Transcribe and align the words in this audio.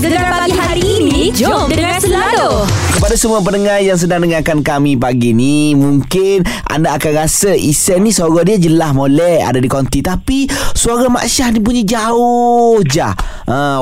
Gegar 0.00 0.32
pagi 0.32 0.56
hari 0.56 0.84
ini 0.96 1.28
Jom 1.36 1.68
dengar 1.68 2.00
selalu 2.00 2.64
Kepada 2.96 3.20
semua 3.20 3.44
pendengar 3.44 3.84
yang 3.84 4.00
sedang 4.00 4.24
dengarkan 4.24 4.64
kami 4.64 4.96
pagi 4.96 5.36
ni 5.36 5.76
Mungkin 5.76 6.40
anda 6.72 6.96
akan 6.96 7.20
rasa 7.20 7.52
Isen 7.52 8.08
ni 8.08 8.08
suara 8.08 8.40
dia 8.40 8.56
jelas 8.56 8.96
molek 8.96 9.44
Ada 9.44 9.60
di 9.60 9.68
konti 9.68 10.00
Tapi 10.00 10.48
suara 10.72 11.04
Mak 11.12 11.28
Syah 11.28 11.52
ni 11.52 11.60
bunyi 11.60 11.84
jauh 11.84 12.80
je 12.80 13.04
uh, 13.04 13.12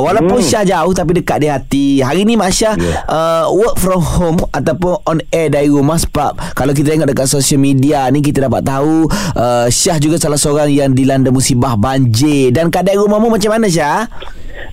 Walaupun 0.03 0.43
hmm. 0.43 0.48
Syah 0.50 0.66
jauh 0.66 0.91
tapi 0.91 1.23
dekat 1.23 1.39
di 1.39 1.48
hati 1.54 1.86
Hari 2.02 2.27
ni 2.27 2.35
Mak 2.35 2.50
Syah 2.50 2.75
yeah. 2.75 3.07
uh, 3.07 3.46
work 3.55 3.79
from 3.79 4.03
home 4.03 4.43
Ataupun 4.50 4.98
on 5.07 5.23
air 5.30 5.55
dari 5.55 5.71
rumah 5.71 6.03
Sebab 6.03 6.59
kalau 6.59 6.75
kita 6.75 6.98
tengok 6.98 7.14
dekat 7.14 7.30
social 7.30 7.62
media 7.62 8.11
ni 8.11 8.27
Kita 8.27 8.43
dapat 8.50 8.66
tahu 8.66 9.07
uh, 9.39 9.71
Syah 9.71 10.03
juga 10.03 10.19
salah 10.19 10.35
seorang 10.35 10.66
yang 10.66 10.91
dilanda 10.98 11.30
musibah 11.30 11.79
banjir 11.79 12.50
Dan 12.50 12.75
keadaan 12.75 13.07
rumahmu 13.07 13.39
macam 13.39 13.55
mana 13.55 13.71
Syah? 13.71 14.11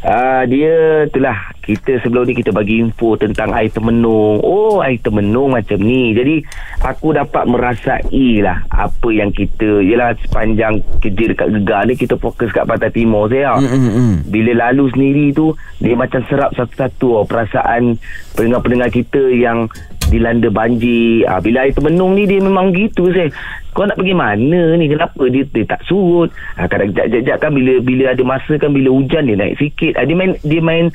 Uh, 0.05 0.45
dia 0.45 1.09
itulah 1.09 1.33
kita 1.65 1.97
sebelum 2.05 2.29
ni 2.29 2.37
kita 2.37 2.53
bagi 2.53 2.77
info 2.77 3.17
tentang 3.17 3.49
air 3.57 3.73
temenung. 3.73 4.37
Oh, 4.45 4.77
air 4.85 5.01
temenung 5.01 5.57
macam 5.57 5.81
ni. 5.81 6.13
Jadi 6.13 6.45
aku 6.85 7.17
dapat 7.17 7.49
merasai 7.49 8.37
lah 8.37 8.61
apa 8.69 9.09
yang 9.09 9.33
kita 9.33 9.81
ialah 9.81 10.13
sepanjang 10.21 10.85
kerja 11.01 11.33
dekat 11.33 11.49
Gegar 11.57 11.89
ni 11.89 11.97
kita 11.97 12.21
fokus 12.21 12.53
kat 12.53 12.69
Pantai 12.69 12.93
Timur 12.93 13.25
saya. 13.33 13.57
Mm-hmm. 13.57 14.29
Bila 14.29 14.69
lalu 14.69 14.93
sendiri 14.93 15.25
tu 15.33 15.57
dia 15.81 15.97
macam 15.97 16.21
serap 16.29 16.53
satu-satu 16.53 17.07
oh, 17.09 17.25
perasaan 17.25 17.97
pendengar-pendengar 18.37 18.93
kita 18.93 19.33
yang 19.33 19.65
dilanda 20.09 20.49
banjir. 20.49 21.25
Ah, 21.25 21.41
bila 21.41 21.65
air 21.65 21.73
temenung 21.73 22.13
ni 22.13 22.29
dia 22.29 22.39
memang 22.41 22.71
gitu 22.71 23.09
saya. 23.11 23.29
Kau 23.75 23.83
nak 23.83 23.99
pergi 23.99 24.15
mana 24.15 24.79
ni? 24.79 24.87
Kenapa 24.87 25.23
dia, 25.27 25.43
dia 25.51 25.65
tak 25.67 25.83
surut? 25.83 26.31
Ah, 26.55 26.69
kadang 26.69 26.95
jap-jap 26.95 27.37
kan 27.41 27.51
bila 27.51 27.81
bila 27.83 28.15
ada 28.15 28.23
masa 28.23 28.55
kan 28.55 28.71
bila 28.71 28.93
hujan 28.93 29.27
dia 29.27 29.35
naik 29.35 29.59
sikit. 29.59 29.99
Ah, 29.99 30.05
dia 30.07 30.15
main 30.15 30.31
dia 30.45 30.61
main 30.63 30.89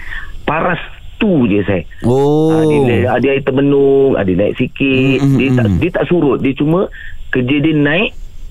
paras 0.49 0.81
tu 1.21 1.45
je 1.47 1.61
saya. 1.69 1.85
Oh. 2.09 2.49
Ah, 2.51 2.65
dia, 2.65 3.15
dia 3.21 3.31
air 3.37 3.45
temenung, 3.45 4.17
ah, 4.17 4.25
dia 4.25 4.37
naik 4.39 4.57
sikit. 4.57 5.19
Mm-hmm. 5.21 5.39
Dia 5.39 5.49
tak 5.53 5.67
dia 5.77 5.91
tak 5.93 6.05
surut. 6.09 6.39
Dia 6.41 6.53
cuma 6.57 6.89
kerja 7.31 7.57
dia 7.61 7.75
naik 7.77 8.11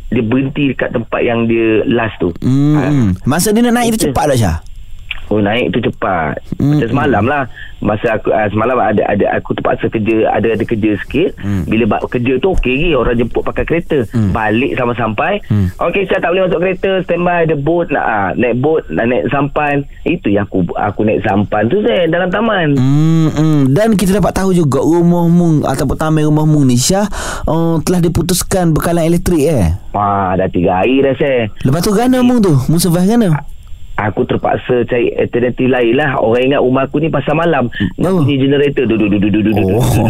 dia 0.09 0.25
berhenti 0.25 0.73
dekat 0.73 0.89
tempat 0.89 1.21
yang 1.21 1.45
dia 1.45 1.85
last 1.85 2.17
tu. 2.17 2.33
Hmm. 2.41 2.73
Ah, 2.77 2.89
Masa 3.29 3.53
dia 3.53 3.61
nak 3.61 3.77
naik 3.77 3.93
tu 3.93 4.09
cepat 4.09 4.33
dah 4.33 4.37
Syah? 4.37 4.57
Oh 5.29 5.37
naik 5.37 5.77
tu 5.77 5.79
cepat. 5.85 6.41
Hmm. 6.57 6.81
Macam 6.81 6.89
semalam 6.89 7.23
lah. 7.29 7.43
Masa 7.79 8.19
aku 8.19 8.33
uh, 8.33 8.49
semalam 8.51 8.75
ada 8.75 8.99
ada 9.07 9.39
aku 9.39 9.55
terpaksa 9.55 9.87
kerja 9.87 10.27
ada 10.33 10.57
ada 10.57 10.63
kerja 10.65 10.97
sikit. 11.05 11.37
Hmm. 11.37 11.63
Bila 11.69 11.95
bak 11.95 12.09
kerja 12.09 12.41
tu 12.41 12.51
okey 12.57 12.73
lagi 12.75 12.89
orang 12.97 13.15
jemput 13.15 13.45
pakai 13.45 13.63
kereta. 13.63 14.03
Hmm. 14.09 14.33
Balik 14.33 14.73
sama 14.75 14.97
sampai. 14.97 15.39
Hmm. 15.47 15.69
Okey 15.77 16.09
saya 16.09 16.19
tak 16.19 16.33
boleh 16.33 16.49
masuk 16.49 16.59
kereta 16.65 16.91
standby 17.05 17.45
ada 17.45 17.55
boat 17.55 17.87
nak 17.93 18.05
uh, 18.09 18.29
naik 18.35 18.55
boat 18.57 18.83
nak 18.89 19.05
naik 19.05 19.29
sampan. 19.29 19.85
Itu 20.03 20.33
yang 20.33 20.49
aku 20.49 20.65
aku 20.75 21.05
naik 21.05 21.21
sampan 21.21 21.69
tu 21.69 21.77
saya 21.85 22.09
dalam 22.09 22.33
taman. 22.33 22.67
Hmm, 22.73 23.29
hmm. 23.29 23.59
Dan 23.71 23.93
kita 23.95 24.17
dapat 24.17 24.33
tahu 24.33 24.51
juga 24.51 24.81
rumahmu 24.81 25.61
ataupun 25.63 25.95
taman 25.95 26.25
rumahmu 26.25 26.65
ni 26.65 26.75
Syah 26.75 27.05
uh, 27.45 27.77
telah 27.85 28.01
diputuskan 28.01 28.73
bekalan 28.73 29.05
elektrik 29.05 29.45
eh. 29.45 29.77
Ah 29.93 30.33
dah 30.33 30.49
tiga 30.49 30.81
hari 30.81 31.05
dah 31.05 31.13
saya. 31.15 31.47
Lepas 31.61 31.85
tu 31.85 31.93
gana 31.93 32.17
mung 32.25 32.41
tu? 32.41 32.57
Mu 32.67 32.81
survive 32.81 33.07
gana? 33.07 33.58
Aku 33.99 34.23
terpaksa 34.23 34.87
cari 34.87 35.11
alternatif 35.11 35.67
lain 35.67 35.99
lah. 35.99 36.15
Orang 36.15 36.39
ingat 36.39 36.63
rumah 36.63 36.87
aku 36.87 37.03
ni 37.03 37.11
pasal 37.11 37.35
malam. 37.35 37.67
Oh. 37.99 38.23
bunyi 38.23 38.39
generator. 38.39 38.87
Du, 38.87 38.95
du, 38.95 39.11
du, 39.11 39.19
du, 39.19 39.27
du, 39.27 39.41
du, 39.43 39.51
Oh, 39.59 40.07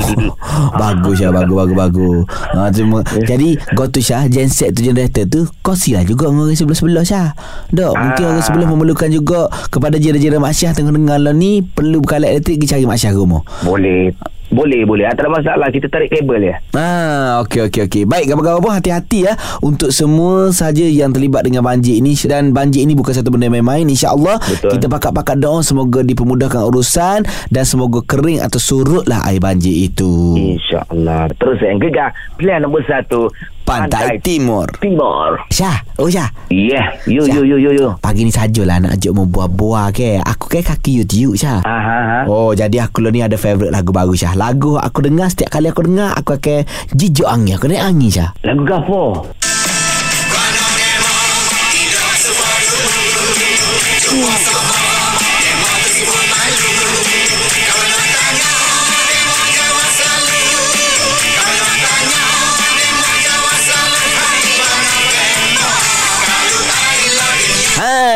bagus 0.77 1.17
ya, 1.17 1.33
bagus, 1.33 1.57
bagus, 1.57 1.75
bagus. 1.75 2.17
Ha, 2.53 2.69
cuma, 2.69 3.01
jadi, 3.25 3.57
go 3.73 3.89
to 3.89 3.97
Syah, 3.97 4.29
genset 4.29 4.77
tu 4.77 4.85
generator 4.85 5.25
tu, 5.25 5.49
kongsi 5.61 5.97
lah 5.97 6.05
juga 6.05 6.29
dengan 6.29 6.45
orang 6.45 6.53
sebelah-sebelah 6.53 7.01
Syah. 7.01 7.33
Dok, 7.73 7.93
mungkin 7.97 8.23
Ah. 8.23 8.29
orang 8.29 8.45
sebelah 8.45 8.67
memerlukan 8.69 9.09
juga 9.09 9.49
kepada 9.67 9.97
jira-jira 9.97 10.37
Mak 10.37 10.53
Syah 10.53 10.71
tengah 10.71 10.93
dengar 10.93 11.17
lah 11.17 11.33
ni, 11.33 11.65
perlu 11.65 12.05
bekalan 12.05 12.29
elektrik, 12.29 12.61
pergi 12.61 12.77
cari 12.77 12.85
Mak 12.85 12.99
Syah 12.99 13.13
rumah. 13.15 13.41
Boleh. 13.65 14.13
Boleh, 14.49 14.81
boleh. 14.81 15.05
Ah, 15.05 15.13
tak 15.13 15.29
ada 15.29 15.31
masalah. 15.37 15.67
Kita 15.69 15.85
tarik 15.85 16.09
kabel 16.09 16.49
ya. 16.49 16.55
Ah, 16.73 17.45
okey 17.45 17.69
okey 17.69 17.81
okey. 17.85 18.03
Baik, 18.09 18.33
kawan-kawan 18.33 18.61
pun 18.65 18.73
hati-hati 18.73 19.29
ya 19.29 19.33
untuk 19.61 19.93
semua 19.93 20.49
saja 20.49 20.81
yang 20.81 21.13
terlibat 21.13 21.45
dengan 21.45 21.61
banjir 21.61 22.01
ini 22.01 22.17
dan 22.25 22.49
banjir 22.49 22.81
ini 22.81 22.97
bukan 22.97 23.13
satu 23.13 23.29
benda 23.29 23.45
yang 23.45 23.61
main-main. 23.61 23.85
Insya-Allah 23.85 24.41
kita 24.41 24.89
pakat-pakat 24.89 25.37
doa 25.37 25.61
semoga 25.61 26.01
dipermudahkan 26.01 26.65
urusan 26.65 27.29
dan 27.53 27.63
semoga 27.63 28.01
kering 28.01 28.41
atau 28.41 28.57
surutlah 28.57 29.21
air 29.29 29.37
banjir 29.37 29.71
itu. 29.85 30.33
InsyaAllah. 30.57 31.29
Terus 31.37 31.61
yang 31.61 31.77
gegar. 31.77 32.09
Pilihan 32.35 32.65
nombor 32.65 32.81
satu. 32.89 33.29
Pantai 33.69 34.17
Timur. 34.25 34.65
Timur. 34.81 35.45
Syah, 35.53 35.77
oh 36.01 36.09
Syah. 36.09 36.25
Yeah. 36.49 36.89
Yo, 37.05 37.21
Syah. 37.21 37.37
yo, 37.37 37.41
yo, 37.45 37.57
yo, 37.61 37.71
yo. 37.77 37.87
Pagi 38.01 38.25
ni 38.25 38.33
sajalah 38.33 38.81
nak 38.81 38.97
ajak 38.97 39.13
membuah-buah 39.13 39.93
ke. 39.93 40.17
Aku 40.25 40.49
ke 40.49 40.65
kaki 40.65 41.05
YouTube 41.05 41.37
Syah. 41.37 41.61
Ha, 41.61 41.77
ha, 41.77 41.97
ha. 42.01 42.19
Oh 42.25 42.57
jadi 42.57 42.89
aku 42.89 43.05
lah 43.05 43.13
ni 43.13 43.21
ada 43.21 43.37
favourite 43.37 43.69
lagu 43.69 43.93
baru 43.93 44.17
Syah 44.17 44.33
Lagu 44.33 44.75
aku 44.75 45.05
dengar 45.05 45.29
setiap 45.29 45.53
kali 45.53 45.69
aku 45.69 45.85
dengar 45.85 46.17
Aku 46.17 46.35
akan 46.35 46.65
jijuk 46.91 47.29
angin 47.29 47.55
Aku 47.55 47.69
naik 47.69 47.85
angin 47.85 48.09
Syah 48.09 48.29
Lagu 48.41 48.63
Gafo. 48.65 49.29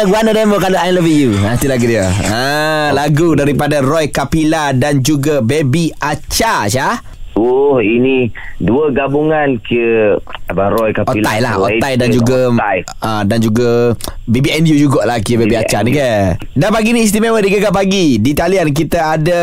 Ha, 0.04 0.12
Guana 0.12 0.36
Demo 0.36 0.60
kalau 0.60 0.76
I 0.76 0.92
love 0.92 1.08
you. 1.08 1.32
Ha, 1.48 1.56
itu 1.56 1.64
lagu 1.72 1.88
dia. 1.88 2.04
Ha, 2.12 2.92
lagu 2.92 3.40
daripada 3.40 3.80
Roy 3.80 4.12
Kapila 4.12 4.76
dan 4.76 5.00
juga 5.00 5.40
Baby 5.40 5.96
Acha, 5.96 6.68
Syah. 6.68 7.00
Oh, 7.34 7.82
ini 7.82 8.30
dua 8.62 8.94
gabungan 8.94 9.58
ke 9.66 10.16
Abang 10.46 10.70
Roy 10.78 10.94
Kapila. 10.94 11.26
Otai 11.26 11.40
lah, 11.42 11.54
Roy 11.58 11.82
Otai 11.82 11.94
dan 11.98 12.14
juga 12.14 12.54
Otai. 12.54 12.80
uh, 13.02 13.22
dan 13.26 13.40
juga 13.42 13.98
You 14.24 14.88
jugalah 14.88 15.20
ke 15.20 15.36
Baby 15.36 15.60
Acha 15.60 15.84
and 15.84 15.92
ni 15.92 16.00
ke. 16.00 16.40
Dan 16.56 16.72
pagi 16.72 16.96
ni 16.96 17.04
istimewa 17.04 17.44
di 17.44 17.52
Gegar 17.52 17.76
Pagi. 17.76 18.22
Di 18.24 18.32
talian 18.32 18.72
kita 18.72 19.20
ada 19.20 19.42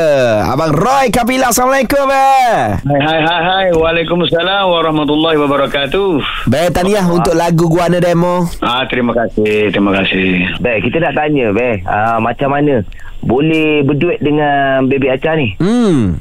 Abang 0.48 0.72
Roy 0.72 1.12
Kapila. 1.12 1.52
Assalamualaikum, 1.52 2.08
eh. 2.08 2.80
Hai 2.80 3.00
hai 3.04 3.20
hai 3.20 3.40
hai 3.44 3.66
Waalaikumsalam 3.76 4.72
warahmatullahi 4.72 5.36
wabarakatuh. 5.36 6.10
Baik, 6.48 6.72
tahniah 6.72 7.04
untuk 7.12 7.36
lagu 7.36 7.68
Guana 7.68 8.00
Demo. 8.00 8.48
Ah 8.64 8.88
terima 8.88 9.12
kasih 9.12 9.68
terima 9.68 9.92
kasih. 10.00 10.48
Baik, 10.64 10.88
kita 10.88 11.04
nak 11.04 11.18
tanya, 11.18 11.52
Beh. 11.52 11.84
Uh, 11.84 12.16
macam 12.24 12.48
mana 12.56 12.80
boleh 13.20 13.84
berduet 13.84 14.16
dengan 14.24 14.88
Baby 14.88 15.12
Acha 15.12 15.36
ni? 15.36 15.60
Hmm. 15.60 16.16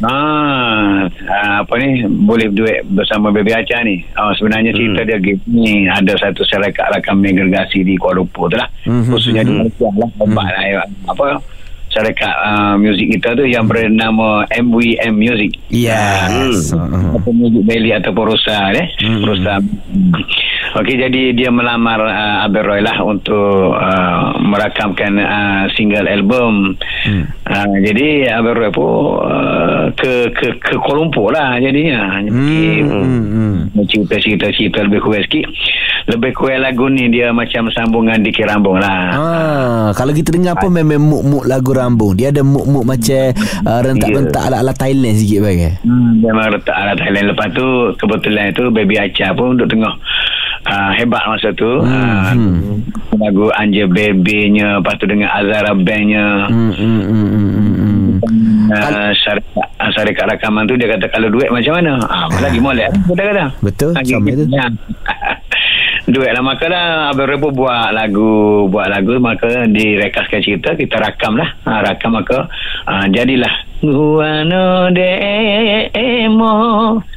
Ah, 0.00 1.04
ah, 1.28 1.60
apa 1.60 1.76
ni 1.76 2.08
boleh 2.08 2.48
duet 2.48 2.88
bersama 2.88 3.28
Baby 3.28 3.52
Acha 3.52 3.84
ni. 3.84 4.00
Ah, 4.16 4.32
sebenarnya 4.32 4.72
cerita 4.72 5.04
dia 5.04 5.20
gini 5.20 5.84
ada 5.92 6.16
satu 6.16 6.40
syarikat 6.48 6.88
rakam 6.88 7.20
agregasi 7.20 7.84
di 7.84 8.00
Kuala 8.00 8.24
Lumpur 8.24 8.48
tu 8.48 8.56
lah. 8.56 8.68
Mhm, 8.88 9.12
Khususnya 9.12 9.44
di 9.44 9.52
Malaysia 9.52 9.88
lah. 9.92 10.08
Obat 10.24 10.48
lah 10.48 10.64
ya. 10.64 10.80
Apa 11.04 11.24
syarikat 11.90 12.34
uh, 12.46 12.74
muzik 12.78 13.18
kita 13.18 13.34
tu 13.34 13.44
yang 13.44 13.66
bernama 13.66 14.46
MWM 14.48 15.14
Music. 15.14 15.58
Yes. 15.68 16.70
Hmm. 16.70 17.18
Atau 17.18 17.34
Music 17.34 17.66
Valley 17.66 17.92
ataupun 17.94 18.24
Rosa 18.30 18.70
eh. 18.74 18.86
Hmm. 19.02 19.26
Rosa. 19.26 19.58
Okey 20.70 21.02
jadi 21.02 21.34
dia 21.34 21.50
melamar 21.50 21.98
uh, 21.98 22.46
Abel 22.46 22.62
Roy 22.62 22.78
lah 22.78 22.94
untuk 23.02 23.74
uh, 23.74 24.38
merakamkan 24.38 25.18
uh, 25.18 25.62
single 25.74 26.06
album. 26.06 26.78
Hmm. 27.02 27.26
Uh, 27.42 27.74
jadi 27.82 28.38
Abel 28.38 28.54
Roy 28.54 28.70
pun 28.70 29.18
uh, 29.26 29.90
ke 29.98 30.30
ke 30.30 30.62
ke 30.62 30.74
Kuala 30.78 31.02
Lumpur 31.02 31.34
lah 31.34 31.58
jadinya. 31.58 32.22
Jadi 32.22 32.86
Hmm. 32.86 33.66
hmm. 33.74 33.82
cerita-cerita 33.90 34.86
lebih 34.86 35.02
kurang 35.02 35.26
sikit. 35.26 35.46
Lebih 36.06 36.32
kurang 36.38 36.62
lagu 36.62 36.86
ni 36.86 37.10
dia 37.10 37.34
macam 37.34 37.66
sambungan 37.74 38.22
di 38.22 38.30
Kirambung 38.30 38.78
lah. 38.78 39.02
Ah, 39.10 39.86
kalau 39.94 40.14
kita 40.14 40.32
dengar 40.32 40.54
pun 40.58 40.70
memang 40.70 41.02
muk-muk 41.02 41.44
lagu 41.46 41.70
rambung. 41.80 42.12
Dia 42.12 42.28
ada 42.28 42.44
muk-muk 42.44 42.84
macam 42.84 43.32
uh, 43.64 43.80
rentak-rentak 43.80 44.42
ala-ala 44.44 44.76
Thailand 44.76 45.16
sikit 45.16 45.40
bagai. 45.40 45.80
Hmm, 45.80 46.20
memang 46.20 46.52
letak 46.52 46.76
arah 46.76 46.92
Thailand. 46.94 47.32
Lepas 47.32 47.48
tu 47.56 47.66
kebetulan 47.96 48.52
itu 48.52 48.68
Baby 48.68 49.00
Acha 49.00 49.32
pun 49.32 49.56
duduk 49.56 49.72
tengah 49.72 49.96
uh, 50.68 50.90
hebat 50.92 51.24
masa 51.24 51.48
tu. 51.56 51.80
Hmm, 51.80 52.78
Uh, 53.10 53.16
Lagu 53.20 53.50
Anja 53.52 53.84
Baby-nya, 53.84 54.78
lepas 54.80 54.96
tu 54.96 55.04
dengan 55.04 55.28
Azara 55.34 55.74
Band-nya. 55.74 56.46
Hmm, 56.46 56.72
hmm, 56.72 57.02
hmm, 57.02 57.26
hmm, 57.26 57.50
hmm, 57.50 57.72
hmm. 57.74 58.08
Uh, 58.70 59.10
syarikat, 59.18 59.66
uh, 59.82 59.90
syarikat 59.92 60.24
rakaman 60.30 60.64
tu 60.64 60.78
dia 60.78 60.94
kata 60.94 61.10
kalau 61.10 61.28
duet 61.28 61.50
macam 61.50 61.74
mana? 61.74 61.98
Ah, 62.06 62.30
lagi 62.38 62.62
molek. 62.62 62.88
Kata-kata. 63.10 63.44
Betul, 63.60 63.92
Lagi 63.98 64.12
sama 64.14 64.28
gitu. 64.30 64.44
tu. 66.10 66.20
Duit 66.20 66.34
lah 66.34 66.42
maka 66.42 66.66
lah 66.68 67.14
Abang 67.14 67.30
pun 67.38 67.54
buat 67.54 67.94
lagu 67.94 68.66
buat 68.68 68.90
lagu 68.90 69.16
maka 69.22 69.64
direkaskan 69.70 70.42
cerita 70.42 70.74
kita 70.74 70.98
rakam 70.98 71.38
lah. 71.38 71.48
Ha, 71.64 71.80
rakam 71.86 72.18
maka 72.18 72.50
ha, 72.84 73.06
jadilah. 73.08 73.70
Guano 73.80 74.92
demo 74.92 76.52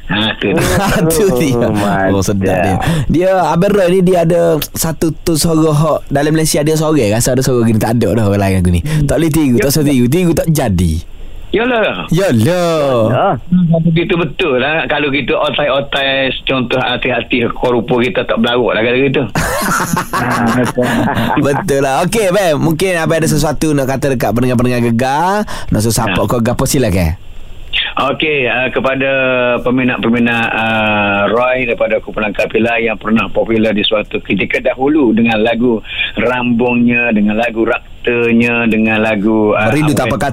ha 0.08 0.32
tu. 0.40 0.48
Tu. 1.12 1.28
Itu 1.28 1.28
dia 1.36 1.68
Oh 2.08 2.24
sedap 2.24 2.56
dia. 2.64 2.76
Dia 3.12 3.52
Abang 3.52 3.76
Roy 3.76 4.00
ni 4.00 4.00
Dia 4.00 4.24
ada 4.24 4.56
Satu 4.72 5.12
tu 5.12 5.36
suara 5.36 5.68
hak 5.68 6.08
Dalam 6.08 6.32
Malaysia 6.32 6.64
dia 6.64 6.72
seorang 6.72 7.12
Rasa 7.12 7.36
ada 7.36 7.44
suara 7.44 7.68
gini 7.68 7.76
Tak 7.76 8.00
ada 8.00 8.16
dah 8.16 8.24
orang 8.24 8.40
lain 8.40 8.56
aku 8.64 8.70
ni. 8.72 8.80
Tak 8.80 9.16
boleh 9.20 9.28
tiru 9.28 9.56
Tak 9.60 9.76
boleh 9.76 9.92
tiru 9.92 10.06
Tiru 10.08 10.32
tak 10.32 10.48
jadi 10.48 11.13
Yalah. 11.54 12.10
Yalah. 12.10 13.06
Ah, 13.14 13.34
Begitu 13.86 14.18
betul 14.18 14.58
lah. 14.58 14.82
Kalau 14.90 15.06
kita 15.08 15.38
otai-otai 15.38 16.34
Contoh 16.42 16.82
hati-hati 16.82 17.46
Korupa 17.54 18.02
kita 18.02 18.26
tak 18.26 18.42
berlarut 18.42 18.74
lah 18.74 18.82
Kalau 18.82 18.98
gitu. 18.98 19.22
Betul 21.46 21.80
lah. 21.80 22.02
Okey 22.02 22.34
Ben 22.34 22.58
Mungkin 22.58 22.98
Abang 22.98 23.22
ada 23.22 23.30
sesuatu 23.30 23.70
Nak 23.70 23.86
kata 23.86 24.12
dekat 24.12 24.34
pendengar-pendengar 24.34 24.82
gegar 24.82 25.46
Nak 25.70 25.80
suruh 25.80 25.94
support 25.94 26.26
kau 26.26 26.42
Gapo 26.42 26.66
silakan. 26.66 27.14
Okey, 27.94 28.50
uh, 28.50 28.66
kepada 28.74 29.10
peminat-peminat 29.62 30.46
uh, 30.50 31.30
Roy 31.30 31.62
daripada 31.62 32.02
kumpulan 32.02 32.34
Kapila 32.34 32.74
yang 32.82 32.98
pernah 32.98 33.30
popular 33.30 33.70
di 33.70 33.86
suatu 33.86 34.18
ketika 34.18 34.58
dahulu 34.58 35.14
dengan 35.14 35.38
lagu 35.38 35.78
Rambungnya, 36.18 37.14
dengan 37.14 37.38
lagu 37.38 37.62
Raktanya, 37.62 38.66
dengan 38.66 38.98
lagu 38.98 39.54
uh, 39.54 39.70
Rindu 39.70 39.94
tak 39.94 40.10
apa 40.10 40.18
Awet- 40.18 40.26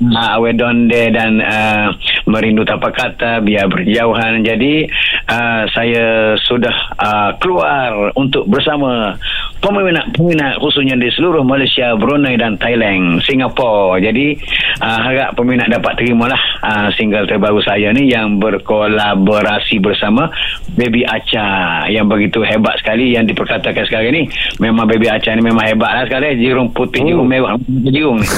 uh, 0.00 0.36
Awedonde 0.36 1.12
dan 1.12 1.40
uh, 1.40 1.92
Merindu 2.28 2.66
Tanpa 2.66 2.92
Kata 2.92 3.40
Biar 3.40 3.70
Berjauhan. 3.70 4.44
Jadi 4.44 4.88
uh, 5.30 5.62
saya 5.72 6.36
sudah 6.40 6.76
uh, 6.98 7.30
keluar 7.40 8.12
untuk 8.16 8.48
bersama 8.50 9.16
peminat-peminat 9.60 10.58
khususnya 10.58 10.94
di 10.94 11.08
seluruh 11.10 11.42
Malaysia, 11.42 11.94
Brunei 11.94 12.36
dan 12.36 12.56
Thailand, 12.56 13.20
Singapura. 13.22 13.98
Jadi 13.98 14.36
uh, 14.78 14.98
harap 15.00 15.34
peminat 15.34 15.68
dapat 15.68 15.96
terimalah 15.96 16.38
uh, 16.60 16.88
single 16.94 17.24
terbaru 17.24 17.60
saya 17.60 17.92
ni 17.92 18.08
yang 18.08 18.36
berkolaborasi 18.36 19.80
bersama 19.80 20.28
Baby 20.74 21.02
Acha 21.02 21.84
yang 21.88 22.06
begitu 22.06 22.42
hebat 22.42 22.76
sekali 22.78 23.14
yang 23.14 23.24
diperkatakan 23.24 23.84
sekarang 23.84 24.12
ni. 24.12 24.22
Memang 24.58 24.84
Baby 24.84 25.08
Acha 25.08 25.32
ni 25.32 25.42
memang 25.42 25.64
hebat 25.64 25.90
lah 25.92 26.04
sekali. 26.04 26.36
Jirung 26.36 26.70
putih, 26.70 27.02
jirung 27.02 27.26
merah, 27.26 27.56
jirung 27.66 28.20
ni. 28.20 28.28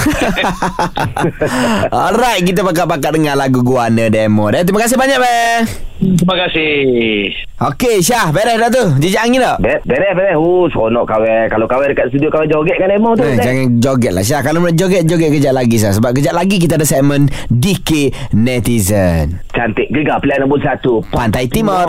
Alright 1.90 2.44
Kita 2.44 2.62
pakat-pakat 2.62 3.10
dengar 3.10 3.34
lagu 3.34 3.60
Guana 3.60 4.06
Demo 4.08 4.48
Dan 4.48 4.64
terima 4.64 4.84
kasih 4.84 4.96
banyak 4.96 5.18
Ben 5.18 5.60
Terima 5.98 6.36
kasih. 6.46 6.78
Okey 7.58 7.98
Syah 7.98 8.30
Beres 8.30 8.54
dah 8.54 8.70
tu 8.70 8.84
Jejak 9.02 9.26
angin 9.26 9.42
tak 9.42 9.58
Be- 9.58 9.82
Beres 9.82 10.14
beres 10.14 10.38
Oh 10.38 10.70
seronok 10.70 11.07
kawan 11.08 11.48
Kalau 11.48 11.64
kawan 11.64 11.88
dekat 11.88 12.12
studio 12.12 12.28
Kawan 12.28 12.46
joget 12.52 12.76
kan 12.76 12.92
demo 12.92 13.16
tu 13.16 13.24
Eh, 13.24 13.40
jangan 13.40 13.66
joget 13.80 14.12
lah 14.12 14.24
Syah. 14.24 14.40
Kalau 14.44 14.60
nak 14.60 14.76
joget 14.76 15.02
Joget 15.08 15.30
kejap 15.32 15.56
lagi 15.56 15.76
Syah. 15.80 15.92
Sebab 15.96 16.10
kejap 16.12 16.36
lagi 16.36 16.56
kita 16.60 16.76
ada 16.76 16.84
segmen 16.84 17.32
DK 17.48 18.12
Netizen. 18.36 19.40
Cantik 19.56 19.88
gegar 19.88 20.20
pilihan 20.20 20.44
nombor 20.44 20.60
satu. 20.60 21.00
Pantai 21.08 21.48
Timur 21.48 21.88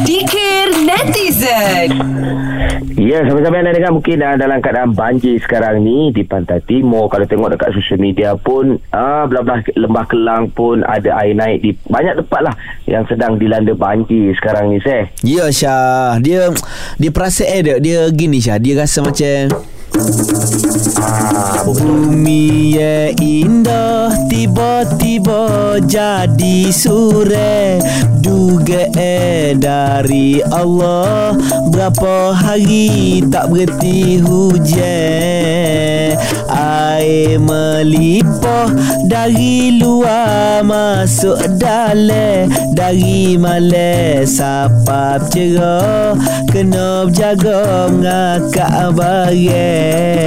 Dikir 0.00 0.88
Netizen. 0.88 1.92
Ya, 2.96 3.20
sama-sama 3.28 3.60
anda 3.60 3.76
dengar. 3.76 3.92
Mungkin 3.92 4.24
uh, 4.24 4.40
dalam 4.40 4.64
keadaan 4.64 4.96
banjir 4.96 5.36
sekarang 5.44 5.84
ni 5.84 6.08
di 6.16 6.24
Pantai 6.24 6.64
Timur. 6.64 7.12
Kalau 7.12 7.28
tengok 7.28 7.52
dekat 7.52 7.76
social 7.76 8.00
media 8.00 8.32
pun, 8.32 8.80
ah 8.96 9.28
belah-belah 9.28 9.60
Lembah 9.76 10.08
Kelang 10.08 10.48
pun 10.56 10.80
ada 10.80 11.20
air 11.20 11.36
naik 11.36 11.60
di 11.60 11.76
banyak 11.92 12.24
tempat 12.24 12.40
lah 12.40 12.54
yang 12.88 13.04
sedang 13.04 13.36
dilanda 13.36 13.76
banjir 13.76 14.32
sekarang 14.40 14.72
ni, 14.72 14.80
Seh. 14.80 15.12
Ya 15.20 15.52
Syah. 15.52 16.16
Dia 16.24 16.48
Dia 16.96 17.10
perasaan 17.12 17.60
dia 17.60 17.76
Dia 17.76 18.00
gini 18.08 18.40
Syah. 18.40 18.56
Dia 18.56 18.80
rasa 18.80 19.04
macam 19.04 19.52
Bumi 21.66 22.76
yang 22.76 23.12
indah 23.20 24.12
Tiba-tiba 24.32 25.76
jadi 25.84 26.72
sore 26.72 27.78
Duga 28.22 28.88
eh 28.96 29.52
dari 29.58 30.40
Allah 30.48 31.36
Berapa 31.72 32.36
hari 32.36 33.24
tak 33.32 33.48
berhenti 33.48 34.20
hujan. 34.22 36.14
Air 36.52 37.40
melipah 37.40 38.68
dari 39.08 39.80
luar 39.80 40.60
masuk 40.62 41.40
dalam. 41.56 42.52
Dari 42.76 43.34
malam 43.40 44.28
sapap 44.28 45.26
cerah 45.32 46.14
Kena 46.52 47.08
berjaga 47.08 47.88
ngakak 47.88 48.94
bagai 49.82 50.22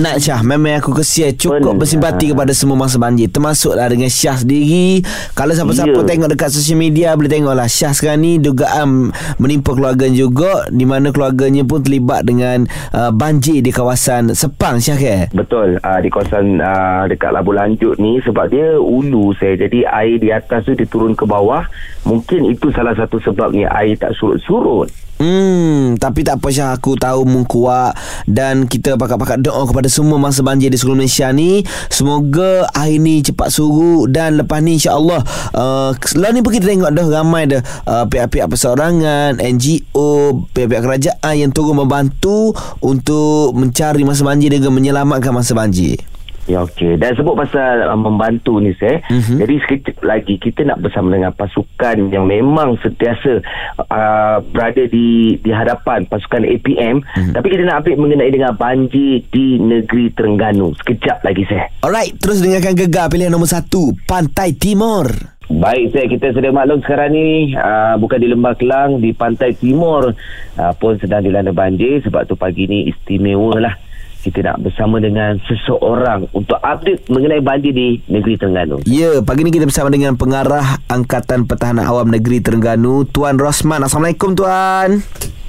Penat 0.00 0.16
Syah 0.16 0.40
Memang 0.40 0.80
aku 0.80 0.96
kesian. 0.96 1.36
Cukup 1.36 1.76
Penat. 1.76 1.84
bersimpati 1.84 2.32
kepada 2.32 2.56
semua 2.56 2.72
mangsa 2.72 2.96
banjir. 2.96 3.28
Termasuklah 3.28 3.84
dengan 3.92 4.08
Syah 4.08 4.40
sendiri. 4.40 5.04
Kalau 5.36 5.52
siapa-siapa 5.52 5.92
Ya. 5.92 6.08
tengok 6.08 6.28
dekat 6.32 6.48
social 6.56 6.80
media 6.80 7.12
Boleh 7.12 7.28
tengoklah. 7.28 7.68
Syah 7.68 7.92
sekarang 7.92 8.24
ni 8.24 8.40
Dugaan 8.40 9.12
menimpa 9.36 9.76
keluarganya 9.76 10.16
juga 10.16 10.64
Di 10.72 10.88
mana 10.88 11.12
keluarganya 11.12 11.68
pun 11.68 11.84
terlibat 11.84 12.24
dengan 12.24 12.64
uh, 12.96 13.12
Banjir 13.12 13.60
di 13.60 13.68
kawasan 13.68 14.32
Sepang 14.32 14.80
Syah 14.80 14.96
ke? 14.96 15.36
Betul. 15.36 15.76
Uh, 15.84 16.00
di 16.00 16.08
kawasan 16.08 16.64
uh, 16.64 17.04
dekat 17.04 17.36
Labu 17.36 17.52
Lanjut 17.52 18.00
ni 18.00 18.24
sebab 18.24 18.48
dia 18.48 18.80
ulu 18.80 19.36
saya 19.36 19.60
jadi 19.68 19.84
air 19.84 20.16
di 20.16 20.32
atas 20.32 20.64
tu 20.64 20.72
diturun 20.72 21.12
ke 21.12 21.28
bawah. 21.28 21.68
Mungkin 22.08 22.48
itu 22.48 22.72
salah 22.72 22.96
satu 22.96 23.20
sebabnya 23.20 23.68
air 23.76 24.00
tak 24.00 24.16
surut-surut 24.16 25.09
Hmm, 25.20 26.00
tapi 26.00 26.24
tak 26.24 26.40
apa 26.40 26.48
Syah. 26.48 26.72
Aku 26.80 26.96
tahu 26.96 27.28
mu 27.28 27.44
kuat 27.44 27.92
Dan 28.24 28.64
kita 28.64 28.96
pakat-pakat 28.96 29.44
doa 29.44 29.68
kepada 29.68 29.84
semua 29.92 30.16
mangsa 30.16 30.40
banjir 30.40 30.72
di 30.72 30.80
seluruh 30.80 30.96
Malaysia 30.96 31.28
ni. 31.28 31.60
Semoga 31.92 32.64
air 32.72 32.96
ni 32.96 33.20
cepat 33.20 33.52
surut 33.52 34.08
Dan 34.08 34.40
lepas 34.40 34.64
ni 34.64 34.80
insyaAllah 34.80 35.20
uh, 35.52 35.92
Selalu 36.00 36.32
ni 36.32 36.40
pun 36.40 36.52
kita 36.56 36.66
tengok 36.72 36.90
dah 36.96 37.06
ramai 37.12 37.44
dah 37.44 37.60
uh, 37.84 38.08
Pihak-pihak 38.08 38.48
perseorangan 38.48 39.44
NGO 39.44 40.40
Pihak-pihak 40.56 40.82
kerajaan 40.88 41.34
yang 41.36 41.52
turun 41.52 41.84
membantu 41.84 42.56
Untuk 42.80 43.52
mencari 43.52 44.00
mangsa 44.08 44.24
banjir 44.24 44.56
Dan 44.56 44.72
menyelamatkan 44.72 45.36
mangsa 45.36 45.52
banjir 45.52 46.00
Ya 46.48 46.64
okey. 46.64 46.96
Dan 46.96 47.12
sebut 47.16 47.36
pasal 47.36 47.84
uh, 47.84 47.98
membantu 47.98 48.60
ni 48.60 48.72
saya. 48.80 49.02
Mhm. 49.08 49.18
Mm-hmm. 49.20 49.38
Jadi 49.40 49.54
sekejap 49.62 49.96
lagi 50.02 50.34
kita 50.40 50.60
nak 50.64 50.78
bersama 50.80 51.12
dengan 51.12 51.32
pasukan 51.36 51.96
yang 52.08 52.24
memang 52.24 52.80
sentiasa 52.80 53.44
uh, 53.90 54.36
berada 54.50 54.88
di 54.88 55.36
di 55.40 55.50
hadapan 55.52 56.08
pasukan 56.08 56.48
APM. 56.48 57.04
Mm-hmm. 57.04 57.34
Tapi 57.36 57.46
kita 57.52 57.62
nak 57.68 57.84
update 57.84 58.00
mengenai 58.00 58.32
dengan 58.32 58.56
banjir 58.56 59.22
di 59.28 59.60
negeri 59.60 60.10
Terengganu. 60.16 60.72
Sekejap 60.80 61.22
lagi 61.22 61.44
saya. 61.46 61.68
Alright, 61.84 62.16
terus 62.18 62.40
dengarkan 62.40 62.74
gegar 62.74 63.06
pilihan 63.12 63.30
nombor 63.30 63.50
satu 63.50 63.92
Pantai 64.08 64.56
Timur 64.56 65.08
Baik 65.50 65.90
saya 65.90 66.06
kita 66.06 66.30
sudah 66.30 66.54
maklum 66.54 66.78
sekarang 66.78 67.10
ni 67.10 67.58
uh, 67.58 67.98
bukan 67.98 68.22
di 68.22 68.30
Lembah 68.30 68.54
Kelang 68.54 69.02
di 69.02 69.10
pantai 69.10 69.50
timur 69.58 70.14
uh, 70.54 70.72
pun 70.78 70.94
sedang 71.02 71.26
dilanda 71.26 71.50
banjir 71.50 71.98
sebab 72.06 72.22
tu 72.30 72.38
pagi 72.38 72.70
ni 72.70 72.86
istimewa 72.86 73.58
lah 73.58 73.74
kita 74.20 74.44
nak 74.44 74.60
bersama 74.60 75.00
dengan 75.00 75.40
seseorang 75.48 76.28
untuk 76.36 76.60
update 76.60 77.08
mengenai 77.08 77.40
banjir 77.40 77.72
di 77.72 77.96
negeri 78.04 78.36
Terengganu. 78.36 78.84
Ya, 78.84 79.24
pagi 79.24 79.42
ni 79.42 79.50
kita 79.50 79.64
bersama 79.64 79.88
dengan 79.88 80.14
pengarah 80.20 80.76
Angkatan 80.92 81.48
Pertahanan 81.48 81.88
Awam 81.88 82.12
Negeri 82.12 82.44
Terengganu, 82.44 83.08
Tuan 83.08 83.40
Rosman. 83.40 83.80
Assalamualaikum 83.80 84.36
Tuan. 84.36 85.00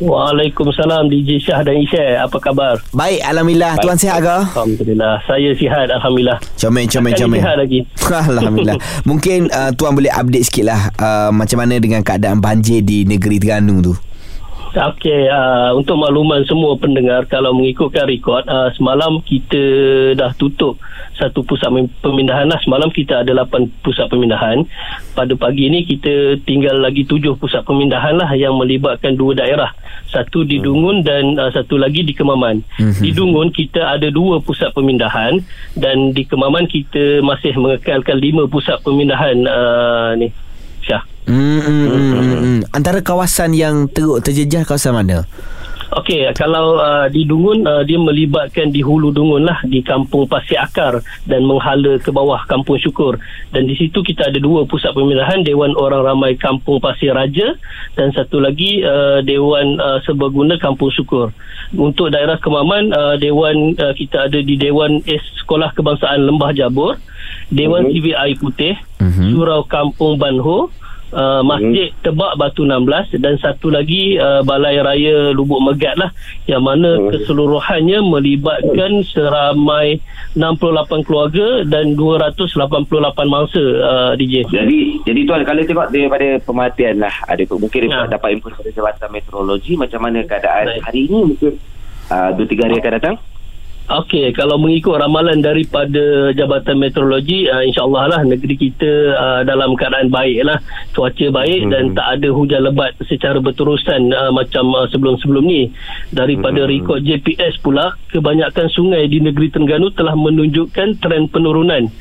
Waalaikumsalam 0.02 1.14
DJ 1.14 1.38
Syah 1.38 1.62
dan 1.62 1.78
Isyah. 1.78 2.26
Apa 2.26 2.42
khabar? 2.42 2.82
Baik, 2.90 3.22
alhamdulillah. 3.22 3.78
Tuan 3.86 4.00
sihat 4.00 4.18
ke? 4.26 4.38
Alhamdulillah. 4.58 5.14
Saya 5.30 5.50
sihat 5.54 5.88
Alhamdulillah. 5.94 6.38
Comel, 6.58 6.90
comel, 6.90 7.14
comel. 7.14 7.38
sihat 7.38 7.58
lagi. 7.60 7.80
Alhamdulillah. 8.34 8.82
Mungkin 9.10 9.54
uh, 9.54 9.70
tuan 9.78 9.94
boleh 9.94 10.10
update 10.10 10.50
sikit 10.50 10.66
lah 10.74 10.82
uh, 10.98 11.30
macam 11.30 11.62
mana 11.62 11.78
dengan 11.78 12.02
keadaan 12.02 12.42
banjir 12.42 12.82
di 12.82 13.06
negeri 13.06 13.38
Terengganu 13.38 13.94
tu. 13.94 13.94
Okey, 14.72 15.28
uh, 15.28 15.76
untuk 15.76 16.00
makluman 16.00 16.48
semua 16.48 16.80
pendengar, 16.80 17.28
kalau 17.28 17.52
mengikutkan 17.52 18.08
rekod, 18.08 18.48
uh, 18.48 18.72
semalam 18.72 19.20
kita 19.20 19.60
dah 20.16 20.32
tutup 20.40 20.80
satu 21.20 21.44
pusat 21.44 21.68
pemindahan 22.00 22.48
lah. 22.48 22.56
Semalam 22.64 22.88
kita 22.88 23.20
ada 23.20 23.36
8 23.36 23.68
pusat 23.84 24.08
pemindahan. 24.08 24.64
Pada 25.12 25.36
pagi 25.36 25.68
ni 25.68 25.84
kita 25.84 26.40
tinggal 26.48 26.80
lagi 26.80 27.04
7 27.04 27.36
pusat 27.36 27.68
pemindahan 27.68 28.16
lah 28.16 28.32
yang 28.32 28.56
melibatkan 28.56 29.20
dua 29.20 29.36
daerah. 29.36 29.76
Satu 30.08 30.48
di 30.48 30.64
Dungun 30.64 31.04
dan 31.04 31.36
uh, 31.36 31.52
satu 31.52 31.76
lagi 31.76 32.08
di 32.08 32.16
Kemaman. 32.16 32.64
Mhm. 32.80 33.04
Di 33.04 33.12
Dungun 33.12 33.52
kita 33.52 34.00
ada 34.00 34.08
dua 34.08 34.40
pusat 34.40 34.72
pemindahan 34.72 35.36
dan 35.76 36.16
di 36.16 36.24
Kemaman 36.24 36.64
kita 36.72 37.20
masih 37.20 37.60
mengekalkan 37.60 38.24
lima 38.24 38.48
pusat 38.48 38.80
pemindahan 38.88 39.36
uh, 39.44 40.16
ni. 40.16 40.32
Hmm, 41.28 41.62
hmm, 41.62 41.86
hmm, 41.88 42.12
hmm, 42.12 42.38
hmm. 42.42 42.60
Antara 42.74 43.00
kawasan 43.00 43.54
yang 43.54 43.86
teruk 43.88 44.22
terjejas 44.22 44.66
kawasan 44.66 44.98
mana? 44.98 45.24
Okey, 45.92 46.24
kalau 46.40 46.80
uh, 46.80 47.12
di 47.12 47.28
Dungun 47.28 47.68
uh, 47.68 47.84
dia 47.84 48.00
melibatkan 48.00 48.72
di 48.72 48.80
hulu 48.80 49.12
Dungun 49.12 49.44
lah 49.44 49.60
di 49.68 49.84
Kampung 49.84 50.24
Pasir 50.24 50.56
Akar 50.56 51.04
dan 51.28 51.44
menghala 51.44 52.00
ke 52.00 52.16
bawah 52.16 52.48
Kampung 52.48 52.80
Syukur. 52.80 53.20
Dan 53.52 53.68
di 53.68 53.76
situ 53.76 54.00
kita 54.00 54.32
ada 54.32 54.40
dua 54.40 54.64
pusat 54.64 54.96
pemindahan 54.96 55.44
Dewan 55.44 55.76
Orang 55.76 56.08
Ramai 56.08 56.40
Kampung 56.40 56.80
Pasir 56.80 57.12
Raja 57.12 57.60
dan 58.00 58.08
satu 58.16 58.40
lagi 58.40 58.80
uh, 58.82 59.20
Dewan 59.20 59.84
uh, 59.84 60.00
Serbaguna 60.08 60.56
Kampung 60.56 60.96
Syukur. 60.96 61.36
Untuk 61.76 62.16
daerah 62.16 62.40
Kemaman 62.40 62.96
uh, 62.96 63.20
Dewan 63.20 63.76
uh, 63.76 63.92
kita 63.92 64.32
ada 64.32 64.40
di 64.40 64.56
Dewan 64.56 65.04
S 65.04 65.44
Sekolah 65.44 65.76
Kebangsaan 65.76 66.24
Lembah 66.24 66.56
Jabur, 66.56 66.96
Dewan 67.52 67.92
Mhm. 67.92 67.92
TV 67.92 68.06
Air 68.16 68.40
Putih, 68.40 68.80
Mhm. 68.96 69.36
Surau 69.36 69.68
Kampung 69.68 70.16
Banho, 70.16 70.72
Uh, 71.12 71.44
Masjid 71.44 71.92
Tebak 72.00 72.40
Batu 72.40 72.64
16 72.64 73.20
dan 73.20 73.36
satu 73.36 73.68
lagi 73.68 74.16
uh, 74.16 74.40
Balai 74.42 74.80
Raya 74.80 75.36
Lubuk 75.36 75.60
Megat 75.60 76.00
lah 76.00 76.08
yang 76.48 76.64
mana 76.64 76.96
Hmm. 76.96 77.12
keseluruhannya 77.12 78.00
melibatkan 78.00 79.04
seramai 79.06 80.00
68 80.34 81.04
keluarga 81.04 81.68
dan 81.68 82.00
288 82.00 82.48
mangsa 83.28 83.60
uh, 83.60 84.12
DJ. 84.16 84.48
Jadi 84.48 85.04
jadi 85.04 85.20
tuan 85.28 85.44
kalau 85.44 85.60
tengok 85.62 85.88
daripada 85.92 86.28
pemerhatian 86.42 87.04
lah 87.04 87.16
ada 87.28 87.44
mungkin 87.52 87.92
ha. 87.92 88.08
dapat 88.08 88.40
info 88.40 88.48
daripada 88.48 88.72
Jabatan 88.72 89.10
Meteorologi 89.12 89.76
macam 89.76 90.00
mana 90.00 90.24
keadaan 90.24 90.66
Baik. 90.72 90.82
hari 90.88 91.00
ini 91.12 91.20
mungkin 91.28 91.52
uh, 92.08 92.30
2 92.34 92.40
3 92.40 92.66
hari 92.72 92.76
akan 92.80 92.94
datang. 92.96 93.16
Okey, 93.92 94.32
kalau 94.32 94.56
mengikut 94.56 94.96
ramalan 94.96 95.44
daripada 95.44 96.32
Jabatan 96.32 96.80
Meteorologi, 96.80 97.52
uh, 97.52 97.60
insyaAllah 97.60 98.08
lah 98.08 98.22
negeri 98.24 98.56
kita 98.56 98.88
uh, 99.12 99.42
dalam 99.44 99.76
keadaan 99.76 100.08
baik 100.08 100.48
lah. 100.48 100.64
Cuaca 100.96 101.28
baik 101.28 101.68
Hmm. 101.68 101.72
dan 101.76 101.84
tak 101.92 102.08
ada 102.16 102.32
hujan 102.32 102.72
lebat 102.72 102.96
secara 103.04 103.44
berterusan 103.44 104.16
uh, 104.16 104.32
macam 104.32 104.72
uh, 104.72 104.88
sebelum-sebelum 104.88 105.44
ni. 105.44 105.76
Daripada 106.08 106.64
Hmm. 106.64 106.72
rekod 106.72 107.04
JPS 107.04 107.60
pula, 107.60 108.00
kebanyakan 108.16 108.72
sungai 108.72 109.12
di 109.12 109.20
negeri 109.20 109.52
Terengganu 109.52 109.92
telah 109.92 110.16
menunjukkan 110.16 111.04
tren 111.04 111.28
penurunan. 111.28 111.92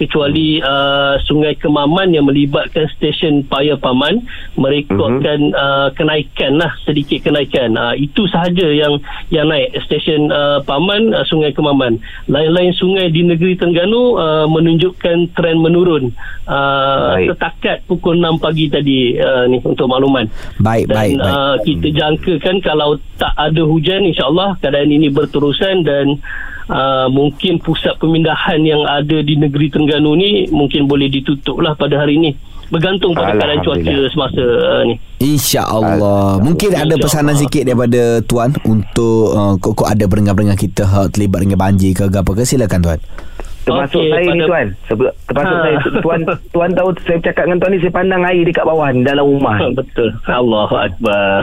Kecuali 0.00 0.64
uh, 0.64 1.20
sungai 1.28 1.60
Kemaman 1.60 2.16
yang 2.16 2.24
melibatkan 2.24 2.88
stesen 2.96 3.44
Paya 3.44 3.76
Paman 3.76 4.24
merekodkan 4.56 5.52
uh, 5.52 5.92
kenaikan 5.92 6.56
lah, 6.56 6.72
sedikit 6.88 7.28
kenaikan. 7.28 7.76
Uh, 7.76 7.92
itu 8.00 8.24
sahaja 8.32 8.64
yang 8.72 8.96
yang 9.28 9.52
naik. 9.52 9.76
Stesen 9.84 10.32
uh, 10.32 10.64
Paman, 10.64 11.12
uh, 11.12 11.20
Sungai 11.28 11.52
Kemaman. 11.52 12.00
Lain-lain 12.32 12.72
sungai 12.72 13.12
di 13.12 13.28
negeri 13.28 13.60
Terengganu 13.60 14.16
uh, 14.16 14.48
menunjukkan 14.48 15.36
tren 15.36 15.60
menurun. 15.60 16.16
Uh, 16.48 17.20
Baik. 17.20 17.36
setakat 17.36 17.78
pukul 17.84 18.16
6 18.16 18.40
pagi 18.40 18.72
tadi 18.72 19.20
uh, 19.20 19.44
ni 19.44 19.60
untuk 19.60 19.84
makluman. 19.84 20.24
Baik, 20.56 20.88
Dan 20.88 20.96
baik, 20.96 21.14
baik. 21.20 21.28
Uh, 21.28 21.54
kita 21.68 21.88
jangkakan 21.92 22.56
kalau 22.64 22.96
tak 23.20 23.36
ada 23.36 23.62
hujan 23.68 24.08
insyaAllah 24.08 24.56
keadaan 24.64 24.88
ini 24.88 25.12
berterusan 25.12 25.84
dan 25.84 26.16
uh, 26.70 27.06
mungkin 27.10 27.58
pusat 27.58 27.98
pemindahan 27.98 28.62
yang 28.62 28.86
ada 28.86 29.20
di 29.20 29.34
negeri 29.34 29.68
Terengganu 29.68 30.14
ni 30.14 30.46
mungkin 30.48 30.86
boleh 30.86 31.10
ditutup 31.10 31.58
lah 31.58 31.74
pada 31.74 31.98
hari 31.98 32.16
ini. 32.16 32.32
Bergantung 32.70 33.18
pada 33.18 33.34
keadaan 33.34 33.66
cuaca 33.66 33.94
semasa 34.14 34.44
uh, 34.46 34.82
ni. 34.86 34.94
InsyaAllah. 35.18 36.38
Mungkin 36.38 36.70
ada 36.78 36.94
pesanan 36.94 37.34
sikit 37.34 37.66
daripada 37.66 38.22
Tuan 38.24 38.56
Untuk 38.64 39.36
uh, 39.36 39.52
Kok, 39.60 39.84
kok 39.84 39.88
ada 39.90 40.08
pendengar-pendengar 40.08 40.56
kita 40.56 40.88
hak 40.88 41.12
Terlibat 41.12 41.44
dengan 41.44 41.60
banjir 41.60 41.92
ke 41.92 42.08
apa 42.08 42.30
ke? 42.30 42.46
Silakan 42.46 42.80
Tuan 42.80 43.00
Termasuk 43.60 44.00
Okey, 44.00 44.08
saya 44.08 44.24
ni 44.24 44.30
pada- 44.34 44.48
tuan. 44.48 44.66
Sebelum 44.86 45.12
termasuk 45.22 45.52
Ha. 45.52 45.60
saya 45.60 45.76
tuan 46.00 46.20
tuan 46.50 46.70
tahu 46.72 46.88
saya 46.98 47.16
bercakap 47.18 47.42
dengan 47.44 47.58
tuan 47.58 47.70
ni 47.70 47.78
saya 47.78 47.92
pandang 47.92 48.22
air 48.24 48.42
dekat 48.42 48.64
bawah 48.64 48.88
ni 48.88 49.00
dalam 49.02 49.24
rumah. 49.26 49.54
ni. 49.58 49.76
Betul. 49.80 50.08
Allahu 50.26 50.74
Akbar. 50.74 51.38